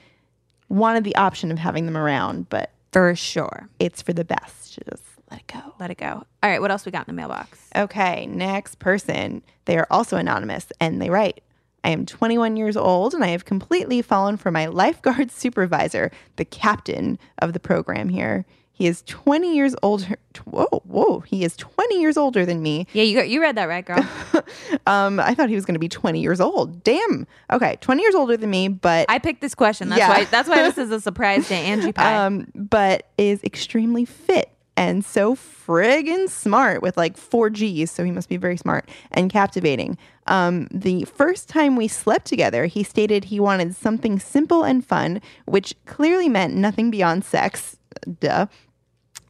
[0.69, 3.69] wanted the option of having them around, but For sure.
[3.79, 5.73] it's for the best just let it go.
[5.79, 6.23] Let it go.
[6.43, 7.59] All right, what else we got in the mailbox?
[7.75, 9.41] Okay, next person.
[9.65, 11.41] They are also anonymous and they write
[11.83, 16.43] I am 21 years old and I have completely fallen for my lifeguard supervisor, the
[16.45, 18.45] captain of the program here.
[18.71, 20.17] He is 20 years older.
[20.45, 21.21] Whoa, whoa.
[21.21, 22.85] He is 20 years older than me.
[22.93, 24.05] Yeah, you got, you read that right, girl.
[24.85, 26.83] Um, I thought he was going to be 20 years old.
[26.83, 27.27] Damn.
[27.51, 29.89] Okay, 20 years older than me, but I picked this question.
[29.89, 30.09] That's Yeah.
[30.09, 32.25] why that's why this is a surprise to Angie Pie.
[32.25, 38.11] um, but is extremely fit and so friggin' smart with like four G's, so he
[38.11, 39.97] must be very smart and captivating.
[40.27, 45.21] Um, the first time we slept together, he stated he wanted something simple and fun,
[45.45, 47.77] which clearly meant nothing beyond sex.
[48.19, 48.45] Duh.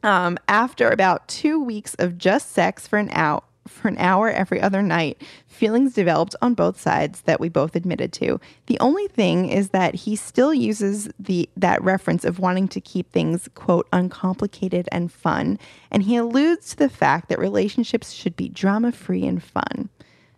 [0.04, 4.60] Um, after about two weeks of just sex for an hour, for an hour every
[4.60, 8.40] other night, feelings developed on both sides that we both admitted to.
[8.66, 13.10] The only thing is that he still uses the that reference of wanting to keep
[13.12, 15.58] things quote uncomplicated and fun,
[15.90, 19.88] and he alludes to the fact that relationships should be drama free and fun.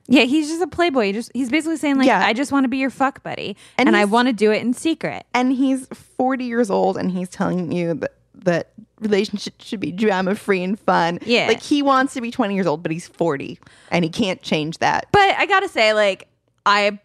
[0.09, 1.07] yeah, he's just a playboy.
[1.07, 2.25] He just he's basically saying like, Yeah.
[2.25, 4.61] I just want to be your fuck buddy, And and, I want to do it
[4.62, 5.25] in secret.
[5.33, 10.35] And he's 40 years old and he's telling you that that relationships should be drama
[10.35, 11.19] free and fun.
[11.25, 11.47] Yeah.
[11.47, 13.59] Like he wants to be 20 years old, but he's 40
[13.90, 15.07] and he can't change that.
[15.12, 16.29] But I gotta say, like,
[16.64, 16.99] I,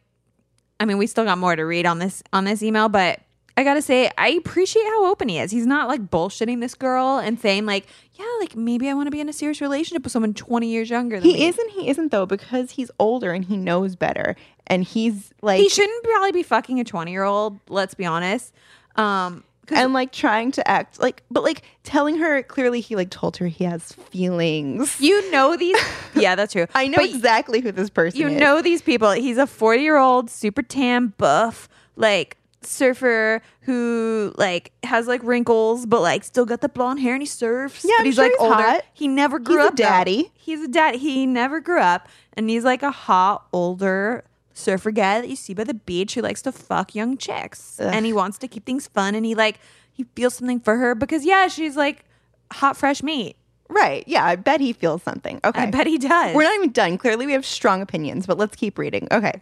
[0.80, 3.22] I mean, we still got more to read on this on this email, but
[3.58, 5.50] I gotta say, I appreciate how open he is.
[5.50, 9.12] He's not like bullshitting this girl and saying like, yeah, like maybe I want to
[9.12, 11.34] be in a serious relationship with someone twenty years younger than me.
[11.38, 11.70] He isn't.
[11.72, 14.36] He isn't though because he's older and he knows better.
[14.68, 17.60] And he's like, He shouldn't probably be fucking a twenty year old.
[17.70, 18.54] Let's be honest.
[18.98, 23.38] Um, and like trying to act like, but like telling her clearly he like told
[23.38, 25.00] her he has feelings.
[25.00, 25.78] you know these.
[26.16, 26.68] yeah, that's true.
[26.76, 28.22] I know But exactly who this person is.
[28.22, 28.40] you is.
[28.40, 29.12] know these people.
[29.12, 35.86] He's a 40 year old, super tan, buff, like surfer who like has like wrinkles,
[35.86, 37.84] but like still got the blonde hair and he surfs.
[37.86, 38.56] Yeah, but I'm he's sure like he's older.
[38.56, 38.82] hot.
[38.94, 39.76] He never grew He's a up.
[39.76, 39.84] though.
[39.84, 40.32] daddy.
[40.34, 40.96] He's a dad.
[40.96, 44.24] He never grew up, and he's like a hot older
[44.56, 47.94] surfer guy that you see by the beach who likes to fuck young chicks, Ugh.
[47.94, 49.60] and he wants to keep things fun, and he like
[49.92, 52.06] he feels something for her because yeah, she's like
[52.52, 53.36] hot fresh meat.
[53.70, 54.04] Right.
[54.08, 54.24] Yeah.
[54.26, 55.40] I bet he feels something.
[55.44, 55.62] Okay.
[55.64, 56.36] I bet he does.
[56.36, 56.98] We're not even done.
[56.98, 59.08] Clearly, we have strong opinions, but let's keep reading.
[59.12, 59.34] Okay.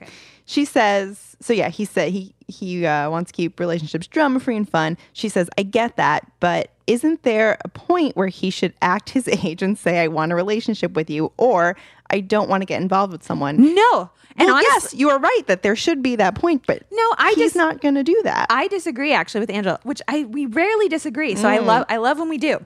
[0.46, 4.58] She says, so yeah, he said he he uh, wants to keep relationships drama free
[4.58, 4.98] and fun.
[5.14, 9.28] She says, I get that, but isn't there a point where he should act his
[9.44, 11.78] age and say, I want a relationship with you, or
[12.10, 13.74] I don't want to get involved with someone?
[13.74, 16.84] no, and well, honestly, yes, you are right that there should be that point, but
[16.92, 18.48] No, I he's just- not going to do that.
[18.50, 21.36] I disagree actually with Angela, which I we rarely disagree.
[21.36, 21.66] So I Mm.
[21.68, 22.60] love I love when we do,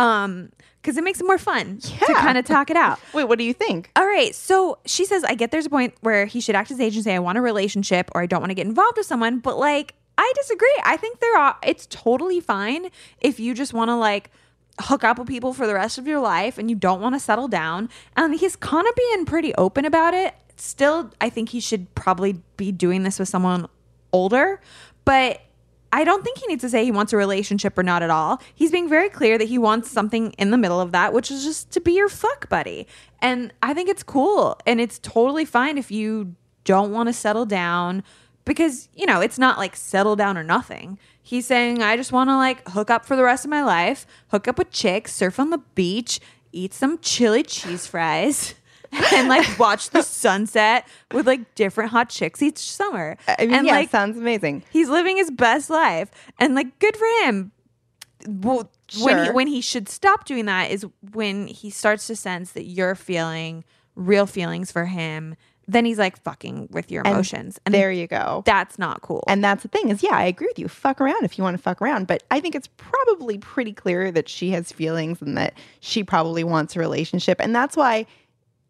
[0.00, 1.98] um, because it makes it more fun yeah.
[2.06, 2.98] to kind of talk it out.
[3.12, 3.90] Wait, what do you think?
[3.96, 6.80] All right, so she says I get there's a point where he should act as
[6.80, 9.06] age and say I want a relationship or I don't want to get involved with
[9.06, 10.80] someone, but like I disagree.
[10.84, 12.88] I think there are it's totally fine
[13.20, 14.30] if you just want to like
[14.80, 17.20] hook up with people for the rest of your life and you don't want to
[17.20, 17.90] settle down.
[18.16, 20.34] And he's kind of being pretty open about it.
[20.56, 23.66] Still, I think he should probably be doing this with someone
[24.12, 24.60] older,
[25.04, 25.42] but
[25.92, 28.40] I don't think he needs to say he wants a relationship or not at all.
[28.54, 31.42] He's being very clear that he wants something in the middle of that, which is
[31.44, 32.86] just to be your fuck buddy.
[33.20, 37.44] And I think it's cool and it's totally fine if you don't want to settle
[37.44, 38.04] down
[38.44, 40.98] because, you know, it's not like settle down or nothing.
[41.22, 44.06] He's saying, I just want to like hook up for the rest of my life,
[44.28, 46.20] hook up with chicks, surf on the beach,
[46.52, 48.54] eat some chili cheese fries.
[49.14, 53.16] and like watch the sunset with like different hot chicks each summer.
[53.28, 54.64] I mean, and yeah, like sounds amazing.
[54.70, 57.52] He's living his best life, and like, good for him.
[58.26, 58.70] well,
[59.00, 62.64] when he, when he should stop doing that is when he starts to sense that
[62.64, 63.64] you're feeling
[63.94, 65.36] real feelings for him.
[65.68, 68.42] Then he's like fucking with your And emotions, and there you go.
[68.44, 69.22] that's not cool.
[69.28, 70.66] And that's the thing is, yeah, I agree with you.
[70.66, 72.08] Fuck around if you want to fuck around.
[72.08, 76.42] But I think it's probably pretty clear that she has feelings and that she probably
[76.42, 77.38] wants a relationship.
[77.40, 78.06] And that's why,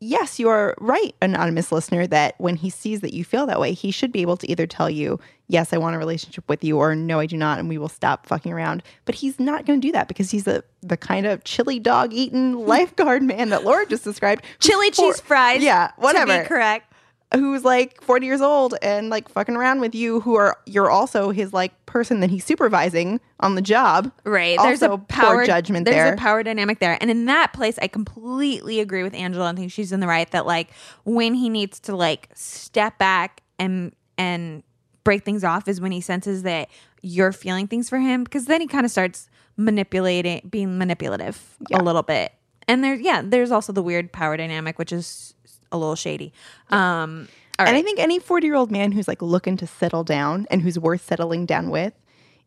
[0.01, 3.73] yes, you are right, anonymous listener, that when he sees that you feel that way,
[3.73, 6.79] he should be able to either tell you, yes, I want a relationship with you,
[6.79, 8.83] or no, I do not, and we will stop fucking around.
[9.05, 12.13] But he's not going to do that because he's the, the kind of chili dog
[12.13, 14.45] eating lifeguard man that Laura just described.
[14.59, 15.63] chili for- cheese fries.
[15.63, 16.90] Yeah, whatever correct.
[17.33, 21.31] Who's like 40 years old and like fucking around with you who are you're also
[21.31, 24.59] his like person that he's supervising on the job Right.
[24.61, 26.99] There's a power judgment There's there a power dynamic there.
[27.01, 30.31] And in that place, I completely agree with Angela and think she's in the right
[30.33, 30.71] that like
[31.05, 34.63] when he needs to like step back and and
[35.05, 36.69] break things off is when he senses that
[37.03, 41.81] you're feeling things for him because then he kind of starts manipulating being manipulative Yeah.
[41.81, 42.33] a little bit.
[42.69, 45.35] And there's yeah, there's also the weird power dynamic which is
[45.73, 46.33] a little shady.
[46.71, 50.03] Um all and i think any 40 year old man who's like looking to settle
[50.03, 51.93] down and who's worth settling down with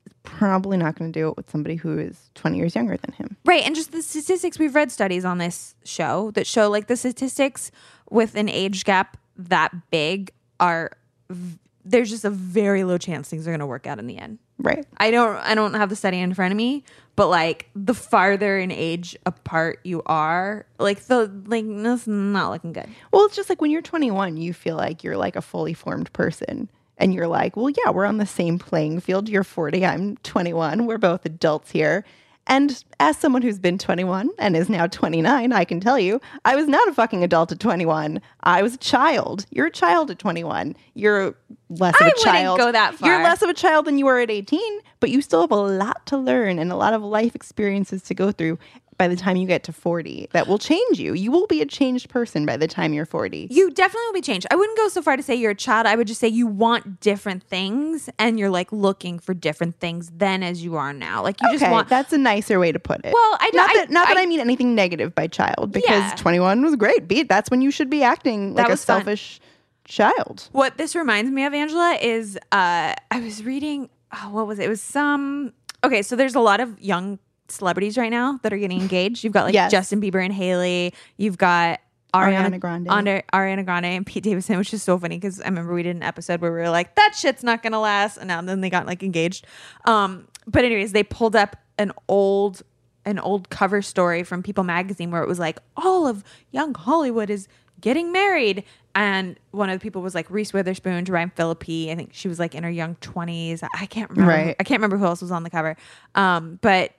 [0.08, 3.14] is probably not going to do it with somebody who is 20 years younger than
[3.14, 3.64] him Right.
[3.64, 7.70] And just the statistics, we've read studies on this show that show like the statistics
[8.10, 10.92] with an age gap that big are,
[11.30, 14.18] v- there's just a very low chance things are going to work out in the
[14.18, 14.40] end.
[14.58, 16.84] right I don't, I don't have the study in front of me,
[17.16, 22.74] but like the farther in age apart you are, like the, like, that's not looking
[22.74, 22.90] good.
[23.12, 26.12] well it's just like when you're 21 you feel like you're like a fully formed
[26.14, 26.70] person.
[26.98, 29.28] And you're like well yeah we're on the same playing field.
[29.28, 32.06] You're 40 i'm 21 we're both adults here
[32.48, 36.56] and as someone who's been 21 and is now 29 i can tell you i
[36.56, 39.46] was not a fucking adult at 21 i was a child.
[39.52, 41.36] You're a child at 21 you're
[41.70, 42.60] less of I a wouldn't child.
[42.60, 43.10] go that far.
[43.10, 44.60] you're less of a child than you were at 18
[45.00, 48.14] but you still have a lot to learn and a lot of life experiences to
[48.14, 48.58] go through
[48.98, 51.66] by the time you get to 40 that will change you you will be a
[51.66, 54.48] changed person by the time you're 40 You definitely will be changed.
[54.52, 55.88] I wouldn't go so far to say you're a child.
[55.88, 60.12] I would just say you want different things and you're like looking for different things
[60.16, 61.24] then as you are now.
[61.24, 63.14] Like you okay, just want that's a nicer way to put it.
[63.14, 65.90] Well, I- not I- that not that I- I mean anything negative by child because
[65.90, 66.16] Yeah.
[66.18, 67.08] 21 was great.
[67.08, 68.98] Be that's when you should be acting like a was fun.
[69.00, 69.40] selfish
[69.86, 70.48] child.
[70.52, 73.90] What this reminds me of, Angela, is uh, I was reading.
[74.16, 74.66] Oh, what was it?
[74.66, 75.54] It was some.
[75.84, 77.20] Okay, so there's a lot of young
[77.54, 79.24] celebrities right now that are getting engaged.
[79.24, 79.72] You've got like Yes.
[79.72, 80.94] Justin Bieber and Haley.
[81.18, 81.80] You've got
[82.14, 82.88] Ariana, Ariana Grande.
[82.90, 85.96] Andre, Ariana Grande and Pete Davidson, which is so funny because I remember we did
[85.96, 88.70] an episode where we were like, "That shit's not gonna last," and now then they
[88.70, 89.46] got like engaged.
[89.86, 92.62] Um, but anyways, they pulled up an old
[93.06, 97.30] an old cover story from People magazine where it was like all of young Hollywood
[97.30, 97.48] is
[97.82, 98.64] getting married.
[98.96, 101.90] And one of the people was like Reese Witherspoon, Ryan Phillippe.
[101.92, 103.64] I think she was like in her young twenties.
[103.64, 104.32] I can't remember.
[104.32, 104.56] Right.
[104.60, 105.76] I can't remember who else was on the cover.
[106.14, 106.92] Um, but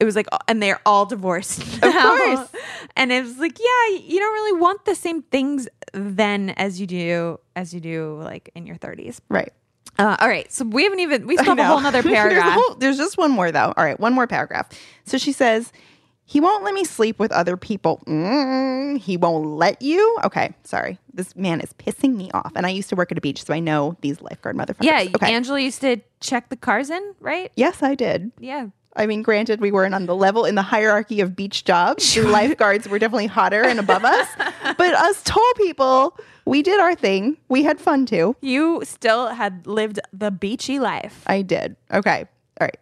[0.00, 1.62] it was like, and they're all divorced.
[1.82, 2.16] Now.
[2.16, 2.48] course.
[2.96, 6.86] And it was like, yeah, you don't really want the same things then as you
[6.86, 9.20] do as you do like in your thirties.
[9.28, 9.52] Right.
[9.98, 12.16] Uh, all right, so we haven't even we still have a whole nother there's, a
[12.16, 12.52] paragraph.
[12.54, 13.72] whole- there's just one more though.
[13.76, 14.68] All right, one more paragraph.
[15.04, 15.72] So she says,
[16.24, 18.00] "He won't let me sleep with other people.
[18.06, 20.98] Mm, he won't let you." Okay, sorry.
[21.12, 22.52] This man is pissing me off.
[22.56, 24.82] And I used to work at a beach, so I know these lifeguard motherfuckers.
[24.84, 25.34] yeah, Okay.
[25.34, 27.50] Angela used to check the cars in, right?
[27.56, 28.30] yes, I did.
[28.38, 28.68] Yeah.
[28.96, 32.14] I mean, granted, we weren't on the level in the hierarchy of beach jobs.
[32.14, 34.28] The lifeguards were definitely hotter and above us.
[34.76, 37.36] But us tall people, we did our thing.
[37.48, 38.36] We had fun too.
[38.40, 41.22] You still had lived the beachy life.
[41.26, 41.76] I did.
[41.92, 42.26] Okay.
[42.60, 42.76] All right.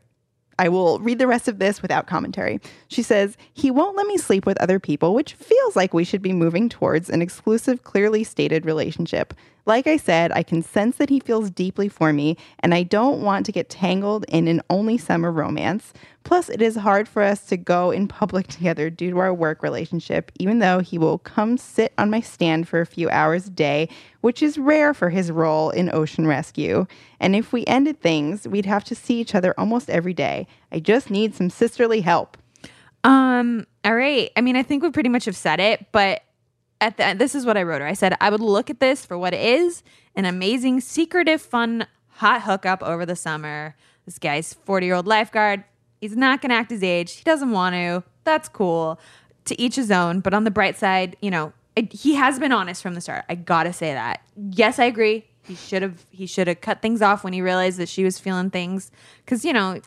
[0.59, 2.61] I will read the rest of this without commentary.
[2.88, 6.22] She says, He won't let me sleep with other people, which feels like we should
[6.22, 9.34] be moving towards an exclusive, clearly stated relationship.
[9.68, 13.20] Like I said, I can sense that he feels deeply for me, and I don't
[13.20, 15.92] want to get tangled in an only summer romance.
[16.24, 19.62] Plus, it is hard for us to go in public together due to our work
[19.62, 23.50] relationship, even though he will come sit on my stand for a few hours a
[23.50, 23.90] day,
[24.22, 26.86] which is rare for his role in ocean rescue.
[27.20, 30.46] And if we ended things, we'd have to see each other almost every day.
[30.72, 32.38] I just need some sisterly help.
[33.04, 34.30] Um, all right.
[34.34, 36.22] I mean, I think we pretty much have said it, but
[36.80, 37.86] at the end, this is what I wrote her.
[37.86, 39.82] I said I would look at this for what it is
[40.14, 43.76] an amazing, secretive, fun, hot hookup over the summer.
[44.04, 45.64] This guy's 40 year old lifeguard.
[46.00, 47.12] He's not going to act his age.
[47.12, 48.02] He doesn't want to.
[48.24, 48.98] That's cool.
[49.46, 50.20] To each his own.
[50.20, 53.24] But on the bright side, you know, it, he has been honest from the start.
[53.28, 54.22] I gotta say that.
[54.50, 55.24] Yes, I agree.
[55.44, 56.04] He should have.
[56.10, 58.90] He should have cut things off when he realized that she was feeling things.
[59.24, 59.80] Because you know,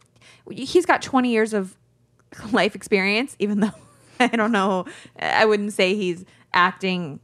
[0.49, 1.75] he's got 20 years of
[2.53, 3.73] life experience, even though
[4.21, 4.85] I don't know,
[5.19, 6.23] I wouldn't say he's
[6.54, 7.20] acting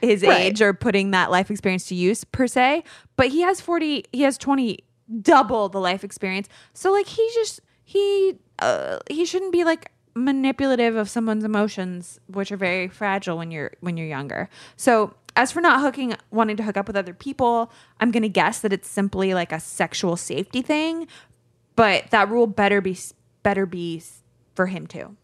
[0.00, 0.46] his Right.
[0.46, 2.84] age or putting that life experience to use per se,
[3.16, 4.78] but he has 40, he has 20,
[5.22, 6.48] double the life experience.
[6.74, 12.50] So, like, he just, he uh, he shouldn't be like manipulative of someone's emotions, which
[12.52, 14.48] are very fragile when you're when you're younger.
[14.76, 17.70] So as for not hooking, wanting to hook up with other people,
[18.00, 21.06] I'm gonna guess that it's simply like a sexual safety thing.
[21.76, 22.98] But that rule better be
[23.42, 24.02] better be
[24.54, 25.16] for him too.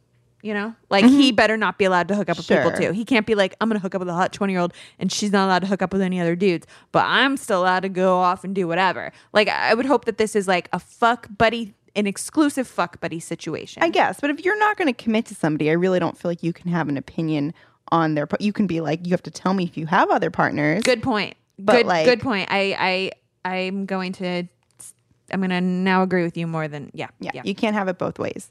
[0.44, 2.82] You know, like he better not be allowed to hook up with people Mm-hmm.
[2.82, 2.92] Too.
[2.92, 5.10] He can't be like, I'm gonna hook up with a hot 20 year old and
[5.10, 7.88] she's not allowed to hook up with any other dudes, but I'm still allowed to
[7.88, 9.10] go off and do whatever.
[9.32, 13.20] Like, I would hope that this is like a fuck buddy, an exclusive fuck buddy
[13.20, 13.82] situation.
[13.82, 16.30] I guess, but if you're not going to commit to somebody, I really don't feel
[16.30, 17.54] like you can have an opinion
[17.88, 18.28] on their.
[18.38, 20.82] You can be like, you have to tell me if you have other partners.
[20.82, 21.38] Good point.
[21.58, 22.48] But, good, like- good point.
[22.50, 23.10] I,
[23.46, 24.44] I, I'm going to,
[25.32, 27.96] I'm gonna now agree with you more than yeah, yeah, Yeah, you can't have it
[27.96, 28.50] both ways.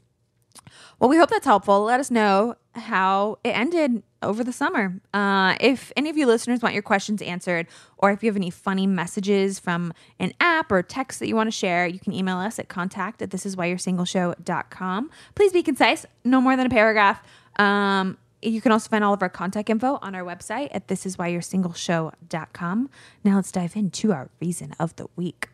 [0.98, 1.82] Well, we hope that's helpful.
[1.82, 5.00] Let us know how it ended over the summer.
[5.12, 7.66] Uh, if any of you listeners want your questions answered,
[7.98, 11.46] or if you have any funny messages from an app or text that you want
[11.46, 15.10] to share, you can email us at contact at thisiswhyyou'resingleshow.com.
[15.34, 17.22] Please be concise, no more than a paragraph.
[17.58, 22.90] Um, you can also find all of our contact info on our website at thisiswhyyou'resingleshow.com.
[23.22, 25.48] Now let's dive into our reason of the week.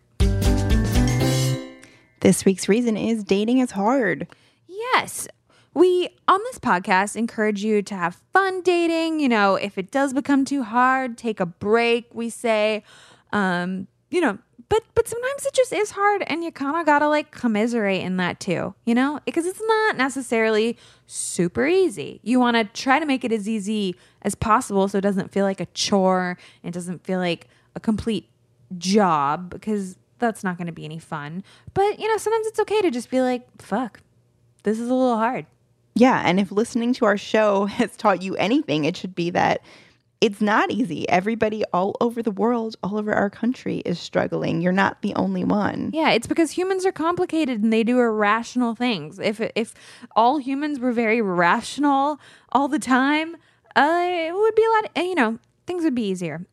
[2.21, 4.27] This week's reason is dating is hard.
[4.81, 5.29] Yes.
[5.75, 9.21] We on this podcast encourage you to have fun dating.
[9.21, 12.83] You know, if it does become too hard, take a break, we say.
[13.33, 17.01] Um, you know, but but sometimes it just is hard and you kind of got
[17.01, 19.21] to like commiserate in that too, you know?
[19.27, 22.21] Because it's not necessarily super easy.
[22.23, 25.45] You want to try to make it as easy as possible so it doesn't feel
[25.45, 28.29] like a chore, it doesn't feel like a complete
[28.79, 31.43] job because that's not going to be any fun.
[31.75, 34.01] But, you know, sometimes it's okay to just be like, fuck,
[34.63, 35.47] this is a little hard.
[35.95, 39.61] Yeah, and if listening to our show has taught you anything, it should be that
[40.21, 41.09] it's not easy.
[41.09, 44.61] Everybody all over the world, all over our country is struggling.
[44.61, 45.91] You're not the only one.
[45.95, 49.19] Yeah, it's because humans are complicated and they do irrational things.
[49.19, 49.75] If if
[50.15, 52.21] all humans were very rational
[52.53, 53.37] all the time,
[53.75, 54.91] uh, it would be a lot.
[54.97, 56.47] You know, things would be easier.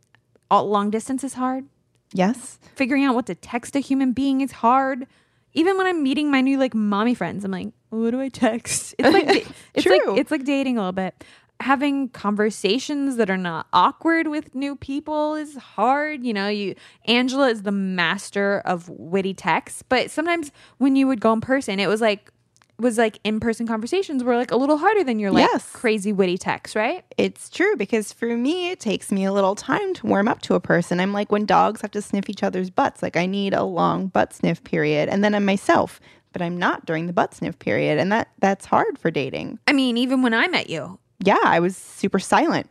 [0.50, 1.66] All, long distance is hard.
[2.14, 2.60] Yes.
[2.76, 5.08] Figuring out what to text a human being is hard.
[5.54, 8.94] Even when I'm meeting my new like mommy friends, I'm like, what do I text?
[9.00, 10.00] It's like da- it's True.
[10.12, 11.24] like it's like dating a little bit.
[11.60, 16.24] Having conversations that are not awkward with new people is hard.
[16.24, 16.76] You know, you
[17.06, 21.80] Angela is the master of witty texts, but sometimes when you would go in person,
[21.80, 22.32] it was like
[22.80, 25.72] was like in person conversations were like a little harder than your like Yes.
[25.72, 27.04] crazy witty texts, right?
[27.18, 30.54] It's true because for me, it takes me a little time to warm up to
[30.56, 31.00] a person.
[31.00, 33.02] I'm like when dogs have to sniff each other's butts.
[33.02, 36.00] Like I need a long butt sniff period, and then I'm myself,
[36.34, 39.58] but I'm not during the butt sniff period, and that that's hard for dating.
[39.68, 42.70] I mean, even when I met you, Yeah, I was super silent.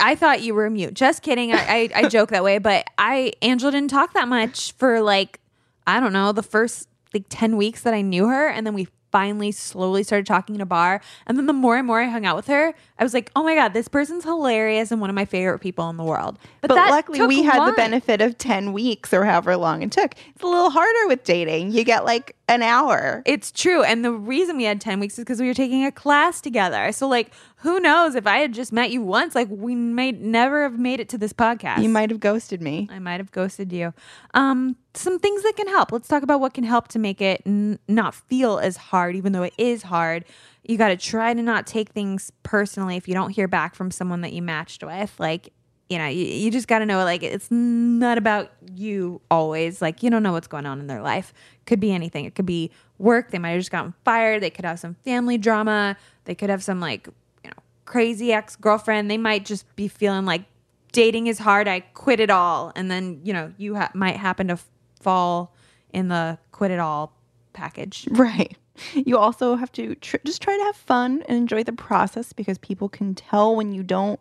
[0.00, 0.94] I thought you were mute.
[0.94, 1.52] Just kidding.
[1.52, 5.38] I, I, I joke that way, but I Angela didn't talk that much for like
[5.86, 8.88] I don't know the first like ten weeks that I knew her, and then we
[9.14, 11.00] finally slowly started talking in a bar.
[11.24, 13.42] And then the more and more I hung out with her, I was like, oh
[13.42, 16.38] my god, this person's hilarious and one of my favorite people in the world.
[16.60, 20.14] But, that luckily, we had the benefit of 10 weeks or however long it took.
[20.34, 21.72] It's a little harder with dating.
[21.72, 23.22] You get like an hour.
[23.26, 23.82] It's true.
[23.82, 26.92] And the reason we had 10 weeks is because we were taking a class together.
[26.92, 30.62] So, like, who knows if I had just met you once, like, we might never
[30.62, 31.82] have made it to this podcast.
[31.82, 32.86] You might have ghosted me.
[32.92, 33.92] I might have ghosted you.
[34.34, 35.90] Um, some things that can help.
[35.90, 39.32] Let's talk about what can help to make it n- not feel as hard, even
[39.32, 40.24] though it is hard.
[40.64, 43.90] You got to try to not take things personally if you don't hear back from
[43.90, 45.14] someone that you matched with.
[45.18, 45.50] Like,
[45.90, 49.82] you know, you, you just got to know, like, it's not about you always.
[49.82, 51.34] Like, you don't know what's going on in their life.
[51.66, 52.24] Could be anything.
[52.24, 53.30] It could be work.
[53.30, 54.42] They might have just gotten fired.
[54.42, 55.96] They could have some family drama.
[56.24, 57.06] They could have some, like,
[57.42, 59.10] you know, crazy ex girlfriend.
[59.10, 60.44] They might just be feeling like
[60.92, 61.68] dating is hard.
[61.68, 62.72] I quit it all.
[62.74, 65.54] And then, you know, you ha- might happen to f- fall
[65.92, 67.12] in the quit it all
[67.52, 68.08] package.
[68.10, 68.56] Right.
[68.94, 72.58] You also have to tr- just try to have fun and enjoy the process because
[72.58, 74.20] people can tell when you don't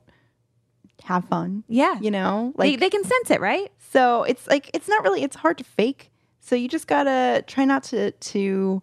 [1.03, 1.63] have fun.
[1.67, 1.99] Yeah.
[1.99, 3.71] You know, they, like they can sense it, right?
[3.93, 6.11] so it's like it's not really it's hard to fake.
[6.39, 8.81] So you just gotta try not to to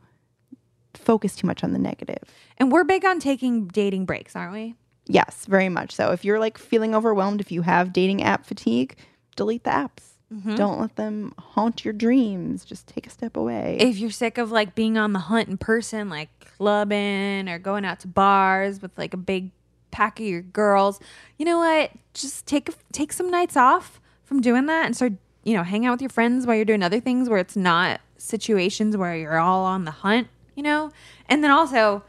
[0.94, 2.22] focus too much on the negative.
[2.58, 4.76] And we're big on taking dating breaks, aren't we?
[5.06, 6.12] Yes, very much so.
[6.12, 8.96] If you're like feeling overwhelmed, if you have dating app fatigue,
[9.34, 10.09] delete the apps.
[10.32, 10.54] Mm-hmm.
[10.54, 12.64] Don't let them haunt your dreams.
[12.64, 13.78] Just take a step away.
[13.80, 17.84] If you're sick of like being on the hunt in person, like clubbing or going
[17.84, 19.50] out to bars with like a big
[19.90, 21.00] pack of your girls,
[21.36, 21.90] you know what?
[22.14, 25.92] Just take take some nights off from doing that and start, you know, hang out
[25.92, 29.64] with your friends while you're doing other things where it's not situations where you're all
[29.64, 30.92] on the hunt, you know?
[31.26, 32.04] And then also,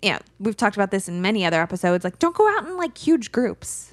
[0.00, 2.78] you know, we've talked about this in many other episodes, like don't go out in
[2.78, 3.92] like huge groups.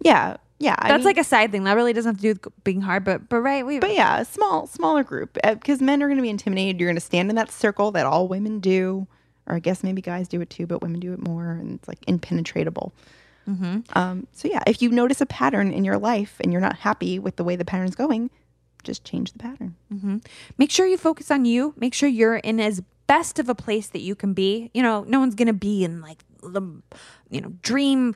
[0.00, 1.64] yeah, yeah, I That's mean- like a side thing.
[1.64, 4.20] That really doesn't have to do with being hard, but but right, we But yeah,
[4.20, 6.78] a small, smaller group uh, because men are going to be intimidated.
[6.80, 9.08] You're going to stand in that circle that all women do,
[9.46, 11.88] or I guess maybe guys do it too, but women do it more, and it's
[11.88, 12.92] like impenetrable.
[13.48, 13.80] Mm-hmm.
[13.98, 17.18] Um, so yeah, if you notice a pattern in your life and you're not happy
[17.18, 18.30] with the way the pattern's going,
[18.84, 19.74] just change the pattern.
[19.92, 20.18] Mm-hmm.
[20.58, 21.74] make sure you focus on you.
[21.76, 24.70] Make sure you're in as best of a place that you can be.
[24.74, 26.62] You know, no one's gonna be in like the
[27.30, 28.14] you know dream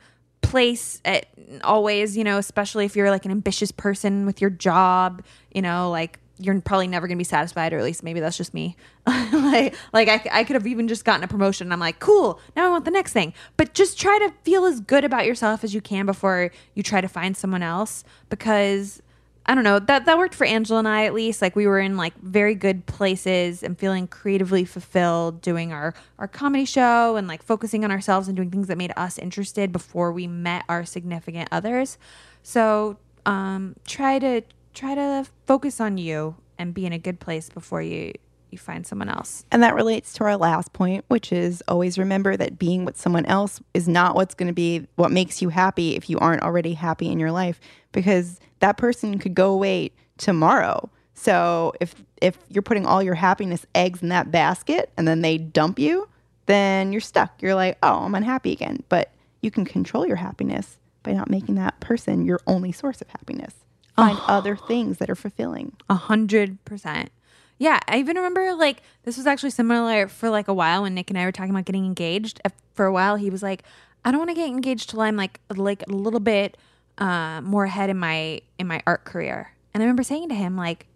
[0.50, 1.26] place at
[1.64, 2.16] always.
[2.16, 5.22] You know, especially if you're like an ambitious person with your job.
[5.52, 8.52] You know, like you're probably never gonna be satisfied, or at least maybe that's just
[8.52, 8.76] me.
[9.06, 11.66] like, like I, I could have even just gotten a promotion.
[11.66, 12.40] And I'm like, cool.
[12.54, 13.32] Now I want the next thing.
[13.56, 17.00] But just try to feel as good about yourself as you can before you try
[17.00, 19.00] to find someone else, because
[19.48, 19.78] I don't know.
[19.78, 21.40] That that worked for Angela and I at least.
[21.40, 26.26] Like we were in like very good places and feeling creatively fulfilled doing our our
[26.26, 30.12] comedy show and like focusing on ourselves and doing things that made us interested before
[30.12, 31.96] we met our significant others.
[32.42, 34.42] So, um try to
[34.74, 38.12] try to focus on you and be in a good place before you
[38.50, 39.44] you find someone else.
[39.50, 43.26] And that relates to our last point, which is always remember that being with someone
[43.26, 46.74] else is not what's going to be what makes you happy if you aren't already
[46.74, 47.60] happy in your life
[47.92, 50.90] because that person could go away tomorrow.
[51.14, 55.38] So if if you're putting all your happiness eggs in that basket and then they
[55.38, 56.08] dump you,
[56.46, 57.40] then you're stuck.
[57.42, 61.54] You're like, "Oh, I'm unhappy again." But you can control your happiness by not making
[61.56, 63.54] that person your only source of happiness.
[63.96, 64.36] Find ah.
[64.36, 65.72] other things that are fulfilling.
[65.88, 67.10] A hundred percent.
[67.58, 71.10] Yeah, I even remember like this was actually similar for like a while when Nick
[71.10, 72.40] and I were talking about getting engaged.
[72.74, 73.62] For a while, he was like,
[74.04, 76.56] "I don't want to get engaged till I'm like like a little bit
[76.98, 80.56] uh, more ahead in my in my art career." And I remember saying to him
[80.56, 80.86] like,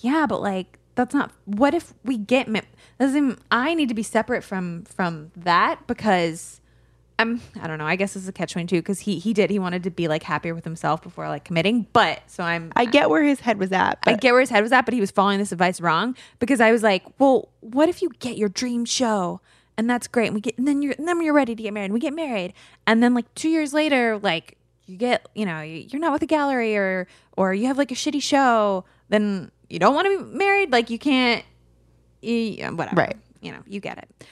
[0.00, 1.32] "Yeah, but like that's not.
[1.44, 2.48] What if we get?
[2.98, 6.59] Doesn't I need to be separate from from that because."
[7.20, 7.86] I'm, I don't know.
[7.86, 10.22] I guess it's a catch two because he he did he wanted to be like
[10.22, 13.72] happier with himself before like committing, but so I'm I get where his head was
[13.72, 13.98] at.
[14.06, 16.60] I get where his head was at, but he was following this advice wrong because
[16.60, 19.40] I was like, well, what if you get your dream show
[19.76, 21.72] and that's great, and we get, and then you're, and then you're ready to get
[21.72, 22.52] married, and we get married,
[22.86, 26.20] and then like two years later, like you get, you know, you- you're not with
[26.22, 27.06] a gallery or
[27.36, 30.90] or you have like a shitty show, then you don't want to be married, like
[30.90, 31.44] you can't,
[32.20, 33.16] you, whatever, Right.
[33.40, 34.26] You know, you get it.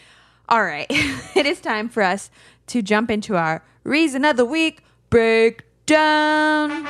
[0.50, 2.30] All right, it is time for us
[2.68, 6.86] to jump into our reason of the week breakdown.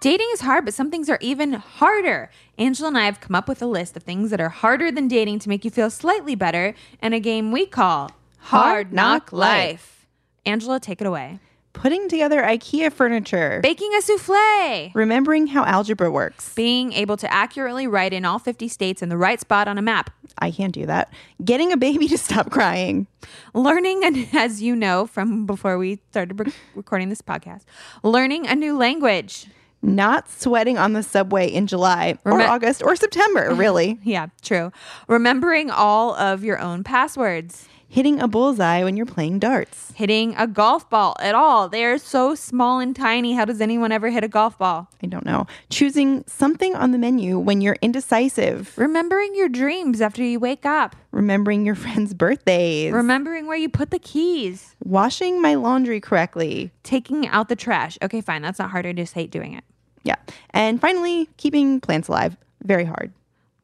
[0.00, 2.30] Dating is hard, but some things are even harder.
[2.58, 5.08] Angela and I have come up with a list of things that are harder than
[5.08, 10.06] dating to make you feel slightly better in a game we call Hard Knock Life.
[10.44, 11.40] Angela, take it away.
[11.72, 14.90] Putting together IKEA furniture, Baking a souffle.
[14.94, 16.54] remembering how algebra works.
[16.54, 19.82] Being able to accurately write in all 50 states in the right spot on a
[19.82, 20.10] map.
[20.38, 21.12] I can't do that.
[21.44, 23.06] Getting a baby to stop crying.
[23.54, 27.62] Learning, and as you know from before we started rec- recording this podcast,
[28.02, 29.46] learning a new language.
[29.84, 33.98] Not sweating on the subway in July or August or September, really.
[34.04, 34.70] Yeah, true.
[35.08, 37.66] Remembering all of your own passwords.
[37.92, 39.92] Hitting a bullseye when you're playing darts.
[39.94, 41.68] Hitting a golf ball at all.
[41.68, 43.34] They're so small and tiny.
[43.34, 44.88] How does anyone ever hit a golf ball?
[45.02, 45.46] I don't know.
[45.68, 48.72] Choosing something on the menu when you're indecisive.
[48.78, 50.96] Remembering your dreams after you wake up.
[51.10, 52.94] Remembering your friends' birthdays.
[52.94, 54.74] Remembering where you put the keys.
[54.82, 56.72] Washing my laundry correctly.
[56.84, 57.98] Taking out the trash.
[58.00, 58.40] Okay, fine.
[58.40, 58.86] That's not hard.
[58.86, 59.64] I just hate doing it.
[60.02, 60.16] Yeah.
[60.48, 62.38] And finally, keeping plants alive.
[62.64, 63.12] Very hard.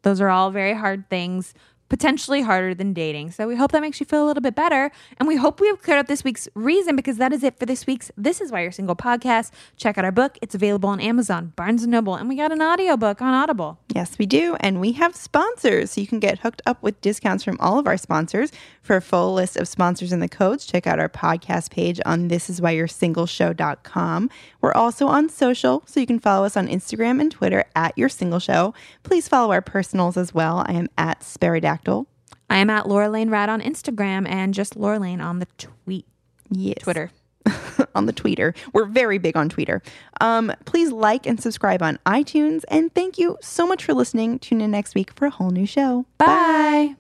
[0.03, 1.55] Those are all very hard things,
[1.89, 3.31] potentially harder than dating.
[3.31, 4.91] So we hope that makes you feel a little bit better.
[5.19, 7.67] And we hope we have cleared up this week's reason because that is it for
[7.67, 9.51] this week's This Is Why You're Single podcast.
[9.77, 10.39] Check out our book.
[10.43, 13.79] It's available on Amazon, Barnes & Noble, and we got an audiobook on Audible.
[13.95, 14.57] Yes, we do.
[14.61, 15.93] And we have sponsors.
[15.93, 18.51] So you can get hooked up with discounts from all of our sponsors.
[18.83, 22.29] For a full list of sponsors and the codes, check out our podcast page on
[22.29, 24.31] thisiswhyyou'resingleshow.com.
[24.61, 28.09] We're also on social, so you can follow us on Instagram and Twitter at Your
[28.09, 28.75] Single Show.
[29.03, 30.65] Please follow our personals as well.
[30.67, 32.07] I am at Sparidactyl.
[32.51, 36.07] I am at Laura Lane Rad on Instagram and just Laura Lane on the tweet
[36.51, 36.79] Yes.
[36.83, 37.11] Twitter.
[37.95, 38.55] on the Twitter.
[38.73, 39.83] We're very big on Twitter.
[40.21, 42.63] Um, please like and subscribe on iTunes.
[42.69, 44.39] And thank you so much for listening.
[44.39, 46.05] Tune in next week for a whole new show.
[46.19, 46.97] Bye.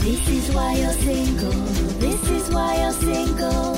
[0.00, 1.50] This is why you're single.
[2.00, 3.77] This is why you're single.